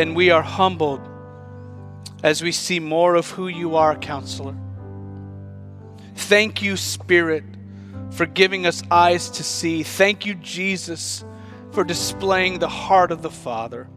And 0.00 0.16
we 0.16 0.30
are 0.30 0.40
humbled 0.40 1.06
as 2.22 2.42
we 2.42 2.52
see 2.52 2.80
more 2.80 3.16
of 3.16 3.28
who 3.32 3.48
you 3.48 3.76
are, 3.76 3.94
counselor. 3.94 4.56
Thank 6.14 6.62
you, 6.62 6.78
Spirit, 6.78 7.44
for 8.08 8.24
giving 8.24 8.64
us 8.64 8.82
eyes 8.90 9.28
to 9.32 9.42
see. 9.42 9.82
Thank 9.82 10.24
you, 10.24 10.36
Jesus, 10.36 11.22
for 11.72 11.84
displaying 11.84 12.60
the 12.60 12.66
heart 12.66 13.12
of 13.12 13.20
the 13.20 13.30
Father. 13.30 13.90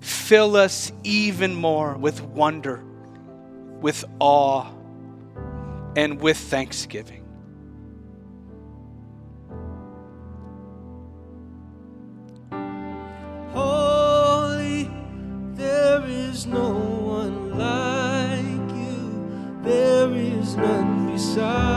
Fill 0.00 0.56
us 0.56 0.90
even 1.04 1.54
more 1.54 1.96
with 1.96 2.20
wonder, 2.20 2.82
with 3.80 4.04
awe, 4.18 4.66
and 5.94 6.20
with 6.20 6.36
thanksgiving. 6.36 7.25
Is 16.36 16.44
no 16.44 16.74
one 17.18 17.56
like 17.56 18.68
you. 18.76 19.58
There 19.62 20.12
is 20.12 20.54
none 20.54 21.10
beside 21.10 21.75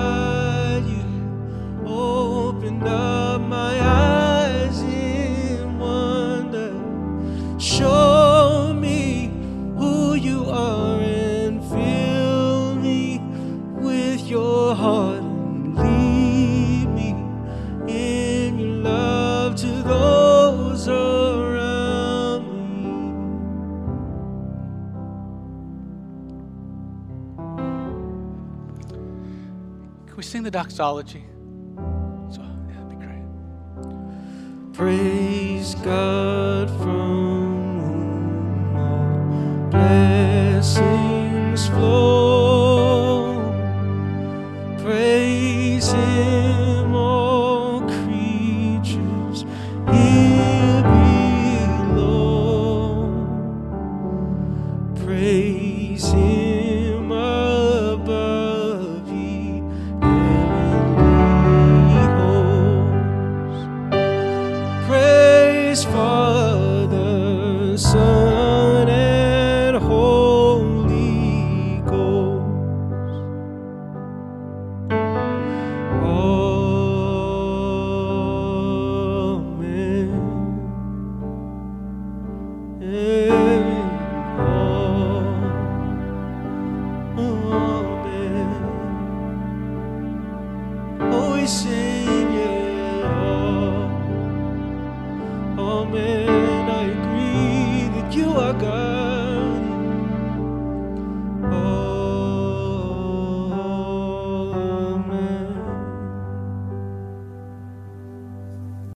doxology? 30.59 31.28